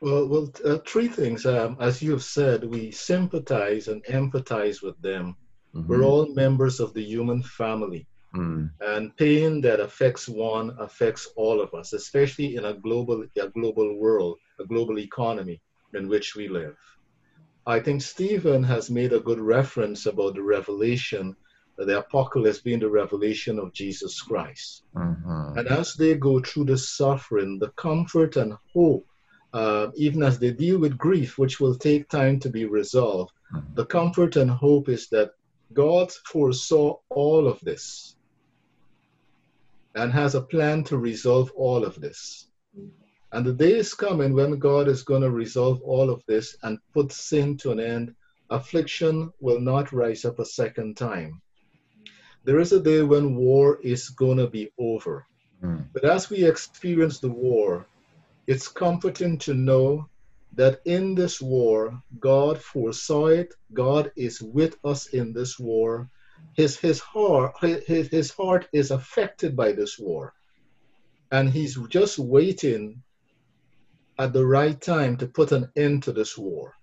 Well, 0.02 0.26
well, 0.26 0.52
uh, 0.64 0.78
three 0.84 1.06
things. 1.06 1.46
Um, 1.46 1.76
as 1.78 2.02
you 2.02 2.10
have 2.10 2.24
said, 2.24 2.64
we 2.64 2.90
sympathize 2.90 3.86
and 3.86 4.02
empathize 4.06 4.82
with 4.82 5.00
them. 5.00 5.36
Mm-hmm. 5.76 5.86
We're 5.86 6.02
all 6.02 6.26
members 6.34 6.80
of 6.80 6.92
the 6.92 7.04
human 7.04 7.40
family. 7.44 8.08
Mm. 8.34 8.70
And 8.80 9.16
pain 9.16 9.60
that 9.60 9.78
affects 9.78 10.28
one 10.28 10.74
affects 10.80 11.28
all 11.36 11.60
of 11.60 11.72
us, 11.72 11.92
especially 11.92 12.56
in 12.56 12.64
a 12.64 12.74
global, 12.74 13.24
a 13.40 13.48
global 13.50 13.96
world, 13.96 14.38
a 14.58 14.64
global 14.64 14.98
economy 14.98 15.60
in 15.94 16.08
which 16.08 16.34
we 16.34 16.48
live. 16.48 16.76
I 17.64 17.78
think 17.78 18.02
Stephen 18.02 18.64
has 18.64 18.90
made 18.90 19.12
a 19.12 19.20
good 19.20 19.38
reference 19.38 20.06
about 20.06 20.34
the 20.34 20.42
revelation, 20.42 21.36
the 21.78 21.98
apocalypse 21.98 22.60
being 22.60 22.80
the 22.80 22.90
revelation 22.90 23.60
of 23.60 23.72
Jesus 23.72 24.20
Christ. 24.20 24.82
Mm-hmm. 24.96 25.58
And 25.58 25.68
as 25.68 25.94
they 25.94 26.16
go 26.16 26.40
through 26.40 26.64
the 26.64 26.78
suffering, 26.78 27.60
the 27.60 27.70
comfort 27.76 28.34
and 28.36 28.54
hope, 28.74 29.06
uh, 29.52 29.88
even 29.94 30.22
as 30.22 30.38
they 30.38 30.50
deal 30.50 30.78
with 30.78 30.96
grief, 30.98 31.38
which 31.38 31.60
will 31.60 31.74
take 31.74 32.08
time 32.08 32.38
to 32.40 32.48
be 32.48 32.64
resolved, 32.64 33.32
mm-hmm. 33.52 33.74
the 33.74 33.86
comfort 33.86 34.36
and 34.36 34.50
hope 34.50 34.88
is 34.88 35.08
that 35.08 35.32
God 35.72 36.10
foresaw 36.26 36.96
all 37.10 37.46
of 37.46 37.60
this 37.60 38.16
and 39.94 40.12
has 40.12 40.34
a 40.34 40.40
plan 40.40 40.84
to 40.84 40.96
resolve 40.96 41.50
all 41.54 41.84
of 41.84 42.00
this. 42.00 42.46
And 43.32 43.46
the 43.46 43.52
day 43.52 43.72
is 43.72 43.94
coming 43.94 44.34
when 44.34 44.58
God 44.58 44.88
is 44.88 45.02
going 45.02 45.22
to 45.22 45.30
resolve 45.30 45.80
all 45.82 46.10
of 46.10 46.22
this 46.26 46.56
and 46.62 46.78
put 46.92 47.12
sin 47.12 47.56
to 47.58 47.70
an 47.72 47.80
end. 47.80 48.14
Affliction 48.50 49.32
will 49.40 49.60
not 49.60 49.92
rise 49.92 50.24
up 50.24 50.38
a 50.38 50.44
second 50.44 50.96
time. 50.96 51.40
There 52.44 52.58
is 52.58 52.72
a 52.72 52.80
day 52.80 53.02
when 53.02 53.36
war 53.36 53.78
is 53.82 54.10
going 54.10 54.38
to 54.38 54.48
be 54.48 54.70
over. 54.78 55.26
Mm. 55.62 55.86
But 55.92 56.04
as 56.04 56.28
we 56.28 56.44
experience 56.44 57.20
the 57.20 57.30
war, 57.30 57.86
it's 58.46 58.68
comforting 58.68 59.38
to 59.38 59.54
know 59.54 60.08
that 60.54 60.80
in 60.84 61.14
this 61.14 61.40
war, 61.40 62.02
God 62.18 62.60
foresaw 62.60 63.26
it, 63.26 63.54
God 63.72 64.12
is 64.16 64.42
with 64.42 64.76
us 64.84 65.06
in 65.06 65.32
this 65.32 65.58
war, 65.58 66.10
his 66.54 66.76
his 66.76 66.98
heart 67.00 67.54
his, 67.60 68.08
his 68.08 68.30
heart 68.32 68.68
is 68.72 68.90
affected 68.90 69.56
by 69.56 69.72
this 69.72 69.98
war. 69.98 70.34
And 71.30 71.48
he's 71.48 71.78
just 71.88 72.18
waiting 72.18 73.02
at 74.18 74.32
the 74.32 74.44
right 74.44 74.78
time 74.80 75.16
to 75.16 75.26
put 75.26 75.52
an 75.52 75.70
end 75.76 76.02
to 76.02 76.12
this 76.12 76.36
war. 76.36 76.74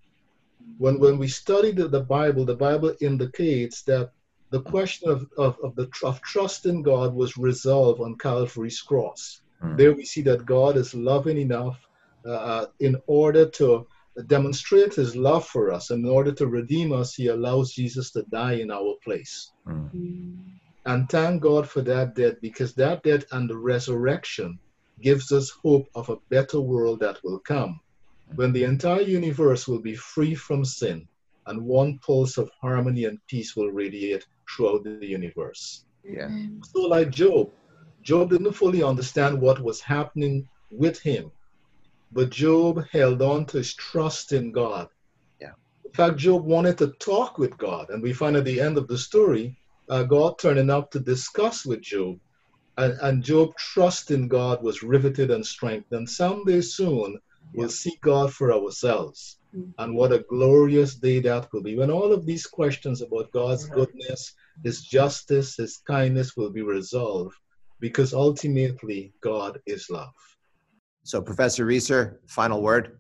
When 0.78 1.00
when 1.00 1.18
we 1.18 1.28
study 1.28 1.72
the, 1.72 1.88
the 1.88 2.02
bible 2.02 2.46
the 2.46 2.56
bible 2.56 2.96
indicates 3.02 3.84
that 3.84 4.12
the 4.50 4.62
question 4.62 5.10
of, 5.10 5.28
of, 5.38 5.58
of 5.64 5.76
the 5.76 5.90
of 6.04 6.22
trust 6.22 6.66
in 6.66 6.82
god 6.82 7.14
was 7.14 7.38
resolved 7.38 8.02
on 8.02 8.18
calvary's 8.18 8.82
cross 8.82 9.42
mm. 9.64 9.78
there 9.78 9.94
we 9.94 10.06
see 10.06 10.22
that 10.22 10.46
god 10.46 10.78
is 10.78 10.94
loving 10.94 11.38
enough 11.38 11.80
uh, 12.26 12.32
uh 12.32 12.66
in 12.80 12.96
order 13.08 13.48
to 13.50 13.86
demonstrate 14.28 14.94
his 14.96 15.16
love 15.16 15.46
for 15.48 15.72
us. 15.72 15.92
In 15.92 16.06
order 16.06 16.32
to 16.34 16.48
redeem 16.48 16.92
us, 16.92 17.16
he 17.16 17.28
allows 17.28 17.74
Jesus 17.74 18.12
to 18.12 18.24
die 18.24 18.54
in 18.54 18.72
our 18.72 18.96
place. 19.04 19.52
Mm. 19.68 20.60
And 20.86 21.10
thank 21.10 21.42
God 21.42 21.70
for 21.70 21.82
that 21.82 22.16
death 22.16 22.36
because 22.42 22.74
that 22.76 23.04
death 23.04 23.26
and 23.32 23.50
the 23.50 23.58
resurrection 23.58 24.60
gives 25.02 25.32
us 25.32 25.52
hope 25.64 25.88
of 25.96 26.10
a 26.10 26.18
better 26.30 26.60
world 26.60 27.00
that 27.02 27.20
will 27.24 27.40
come 27.40 27.80
when 28.36 28.52
the 28.52 28.64
entire 28.64 29.02
universe 29.02 29.68
will 29.68 29.80
be 29.80 29.96
free 29.96 30.36
from 30.36 30.66
sin 30.66 31.08
and 31.48 31.62
one 31.62 32.00
pulse 32.00 32.38
of 32.38 32.50
harmony 32.62 33.06
and 33.06 33.18
peace 33.28 33.56
will 33.56 33.72
radiate 33.72 34.26
throughout 34.50 34.84
the 34.84 35.06
universe. 35.06 35.86
Yeah. 36.04 36.30
So, 36.64 36.82
like 36.82 37.10
Job, 37.12 37.52
Job 38.02 38.30
didn't 38.30 38.54
fully 38.54 38.84
understand 38.84 39.40
what 39.40 39.62
was 39.62 39.82
happening 39.82 40.48
with 40.72 41.00
him 41.00 41.32
but 42.12 42.32
Job 42.32 42.86
held 42.92 43.22
on 43.22 43.46
to 43.48 43.58
his 43.58 43.74
trust 43.76 44.34
in 44.34 44.52
God. 44.52 44.90
Yeah. 45.40 45.54
In 45.86 45.92
fact, 45.92 46.18
Job 46.18 46.44
wanted 46.44 46.78
to 46.80 46.88
talk 47.00 47.38
with 47.38 47.58
God. 47.58 47.90
And 47.90 48.02
we 48.02 48.14
find 48.14 48.36
at 48.36 48.46
the 48.46 48.60
end 48.60 48.78
of 48.78 48.88
the 48.88 48.98
story, 48.98 49.58
uh, 49.90 50.04
God 50.04 50.40
turning 50.40 50.70
up 50.70 50.92
to 50.92 51.00
discuss 51.00 51.66
with 51.66 51.82
Job. 51.82 52.20
And, 52.78 52.94
and 53.02 53.24
Job 53.24 53.56
trust 53.58 54.12
in 54.12 54.28
God 54.28 54.64
was 54.64 54.84
riveted 54.84 55.32
and 55.32 55.46
strengthened. 55.46 56.10
Someday 56.10 56.62
soon, 56.62 57.20
we'll 57.54 57.70
see 57.70 57.98
God 58.02 58.34
for 58.34 58.54
ourselves. 58.54 59.38
Mm-hmm. 59.56 59.72
And 59.78 59.96
what 59.96 60.14
a 60.14 60.26
glorious 60.30 60.96
day 60.96 61.20
that 61.22 61.52
will 61.52 61.64
be 61.64 61.76
when 61.76 61.92
all 61.92 62.14
of 62.14 62.26
these 62.26 62.46
questions 62.46 63.02
about 63.02 63.32
God's 63.32 63.66
mm-hmm. 63.66 63.76
goodness, 63.76 64.34
His 64.64 64.82
justice, 64.82 65.58
His 65.58 65.78
kindness 65.78 66.38
will 66.38 66.52
be 66.52 66.62
resolved 66.62 67.36
because 67.80 68.14
ultimately 68.14 69.14
God 69.22 69.60
is 69.66 69.90
love. 69.90 70.14
So, 71.04 71.22
Professor 71.22 71.66
Reeser, 71.66 72.20
final 72.28 72.62
word. 72.62 73.00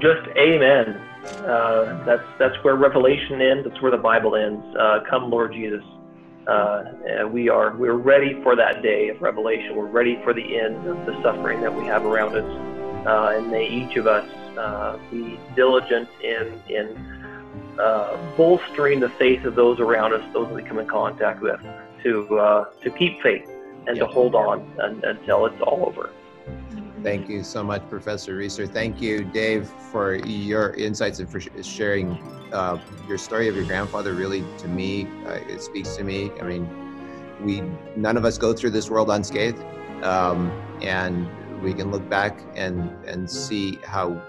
Just 0.00 0.26
amen. 0.36 1.00
Uh, 1.46 2.04
that's 2.04 2.24
that's 2.38 2.56
where 2.64 2.76
Revelation 2.76 3.40
ends. 3.40 3.66
That's 3.68 3.80
where 3.80 3.90
the 3.90 3.98
Bible 3.98 4.36
ends. 4.36 4.64
Uh, 4.76 5.00
come, 5.08 5.30
Lord 5.30 5.52
Jesus. 5.52 5.82
Uh, 6.46 6.84
we 7.30 7.48
are 7.48 7.74
we're 7.76 7.94
ready 7.94 8.42
for 8.42 8.54
that 8.56 8.82
day 8.82 9.08
of 9.08 9.22
revelation. 9.22 9.76
We're 9.76 9.86
ready 9.86 10.20
for 10.22 10.34
the 10.34 10.58
end 10.58 10.86
of 10.86 11.06
the 11.06 11.20
suffering 11.22 11.62
that 11.62 11.74
we 11.74 11.86
have 11.86 12.04
around 12.04 12.36
us, 12.36 13.06
uh, 13.06 13.38
and 13.38 13.50
may 13.50 13.66
each 13.66 13.96
of 13.96 14.06
us 14.06 14.28
uh, 14.58 14.98
be 15.10 15.38
diligent 15.56 16.08
in 16.22 16.60
in 16.68 17.14
uh, 17.78 18.16
bolstering 18.36 19.00
the 19.00 19.08
faith 19.10 19.44
of 19.44 19.54
those 19.54 19.80
around 19.80 20.12
us, 20.12 20.22
those 20.32 20.48
that 20.48 20.54
we 20.54 20.62
come 20.62 20.78
in 20.78 20.86
contact 20.86 21.40
with, 21.40 21.60
to 22.04 22.66
to 22.82 22.90
keep 22.90 23.20
faith 23.22 23.48
and 23.86 23.98
to 23.98 24.06
hold 24.06 24.34
on 24.34 24.60
and, 24.78 25.02
until 25.04 25.46
it's 25.46 25.60
all 25.60 25.84
over. 25.86 26.10
Thank 27.02 27.28
you 27.28 27.44
so 27.44 27.62
much, 27.62 27.82
Professor 27.90 28.34
Reeser. 28.34 28.66
Thank 28.66 29.02
you, 29.02 29.24
Dave, 29.24 29.68
for 29.92 30.14
your 30.14 30.70
insights 30.70 31.18
and 31.18 31.30
for 31.30 31.38
sharing 31.38 32.12
uh, 32.50 32.80
your 33.06 33.18
story 33.18 33.46
of 33.48 33.56
your 33.56 33.66
grandfather. 33.66 34.14
Really, 34.14 34.42
to 34.58 34.68
me, 34.68 35.06
uh, 35.26 35.32
it 35.46 35.60
speaks 35.60 35.96
to 35.96 36.04
me. 36.04 36.30
I 36.40 36.44
mean, 36.44 36.66
we 37.42 37.62
none 37.94 38.16
of 38.16 38.24
us 38.24 38.38
go 38.38 38.54
through 38.54 38.70
this 38.70 38.88
world 38.88 39.10
unscathed, 39.10 39.62
um, 40.02 40.50
and 40.80 41.28
we 41.62 41.74
can 41.74 41.90
look 41.90 42.08
back 42.08 42.40
and 42.54 42.90
and 43.06 43.30
see 43.30 43.78
how 43.84 44.22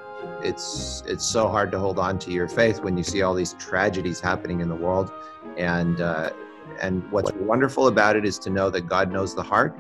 it's 0.44 1.02
it's 1.08 1.26
so 1.26 1.48
hard 1.48 1.72
to 1.72 1.80
hold 1.80 1.98
on 1.98 2.20
to 2.20 2.32
your 2.32 2.50
faith 2.50 2.82
when 2.82 2.98
you 2.98 3.04
see 3.04 3.22
all 3.22 3.34
these 3.34 3.54
tragedies 3.54 4.20
happening 4.20 4.60
in 4.60 4.68
the 4.68 4.76
world, 4.76 5.14
and 5.58 6.02
uh, 6.02 6.32
and 6.82 7.10
what's 7.12 7.32
wonderful 7.34 7.88
about 7.88 8.16
it 8.16 8.26
is 8.26 8.40
to 8.40 8.50
know 8.50 8.70
that 8.70 8.82
God 8.82 9.12
knows 9.12 9.36
the 9.36 9.44
heart 9.44 9.78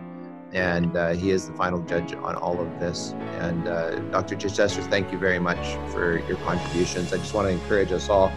and 0.55 0.95
uh, 0.95 1.09
he 1.09 1.31
is 1.31 1.49
the 1.49 1.53
final 1.53 1.79
judge 1.81 2.13
on 2.13 2.35
all 2.35 2.59
of 2.61 2.79
this. 2.79 3.11
And 3.39 3.67
uh, 3.67 3.99
Dr. 4.11 4.35
Chichester, 4.35 4.81
thank 4.83 5.11
you 5.11 5.17
very 5.17 5.39
much 5.39 5.75
for 5.91 6.19
your 6.27 6.37
contributions. 6.37 7.11
I 7.11 7.17
just 7.17 7.33
want 7.33 7.47
to 7.47 7.51
encourage 7.53 7.91
us 7.91 8.09
all 8.09 8.31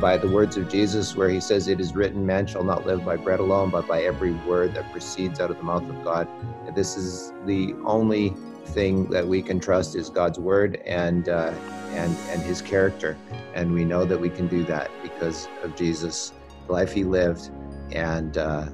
by 0.00 0.16
the 0.16 0.28
words 0.28 0.56
of 0.56 0.68
Jesus, 0.68 1.14
where 1.14 1.28
he 1.28 1.40
says, 1.40 1.68
It 1.68 1.78
is 1.78 1.94
written, 1.94 2.24
man 2.24 2.46
shall 2.46 2.64
not 2.64 2.86
live 2.86 3.04
by 3.04 3.16
bread 3.16 3.38
alone, 3.38 3.70
but 3.70 3.86
by 3.86 4.02
every 4.02 4.32
word 4.32 4.74
that 4.74 4.90
proceeds 4.90 5.40
out 5.40 5.50
of 5.50 5.58
the 5.58 5.62
mouth 5.62 5.88
of 5.88 6.02
God. 6.02 6.26
This 6.74 6.96
is 6.96 7.32
the 7.44 7.74
only 7.84 8.34
thing 8.64 9.10
that 9.10 9.26
we 9.26 9.42
can 9.42 9.60
trust 9.60 9.94
is 9.94 10.08
God's 10.08 10.38
word 10.38 10.76
and 10.86 11.28
uh, 11.28 11.52
and 11.90 12.16
and 12.30 12.42
His 12.42 12.62
character, 12.62 13.16
and 13.54 13.72
we 13.72 13.84
know 13.84 14.04
that 14.04 14.18
we 14.18 14.30
can 14.30 14.48
do 14.48 14.64
that 14.64 14.90
because 15.02 15.48
of 15.62 15.76
Jesus, 15.76 16.32
the 16.66 16.72
life 16.72 16.92
He 16.92 17.04
lived, 17.04 17.50
and 17.92 18.38
uh, 18.38 18.68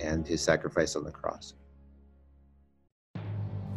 and 0.00 0.26
His 0.26 0.40
sacrifice 0.42 0.96
on 0.96 1.04
the 1.04 1.12
cross. 1.12 1.54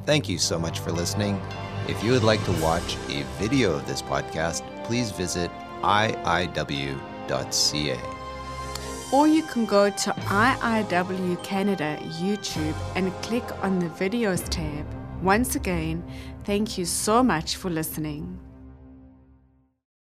Thank 0.06 0.30
you 0.30 0.38
so 0.38 0.60
much 0.60 0.80
for 0.80 0.92
listening. 0.92 1.42
If 1.88 2.04
you 2.04 2.12
would 2.12 2.24
like 2.24 2.44
to 2.46 2.52
watch 2.62 2.96
a 3.10 3.24
video 3.40 3.74
of 3.76 3.88
this 3.88 4.02
podcast, 4.02 4.64
please 4.84 5.12
visit 5.12 5.50
iiw.ca. 5.82 6.96
Or 9.14 9.28
you 9.28 9.44
can 9.44 9.66
go 9.66 9.90
to 9.90 10.12
IIW 10.12 11.44
Canada 11.44 11.98
YouTube 12.02 12.76
and 12.96 13.14
click 13.22 13.44
on 13.64 13.80
the 13.80 13.88
videos 13.88 14.48
tab. 14.50 14.86
Once 15.22 15.56
again, 15.56 16.04
thank 16.44 16.78
you 16.78 16.86
so 16.86 17.24
much 17.24 17.56
for 17.56 17.70
listening. 17.70 18.40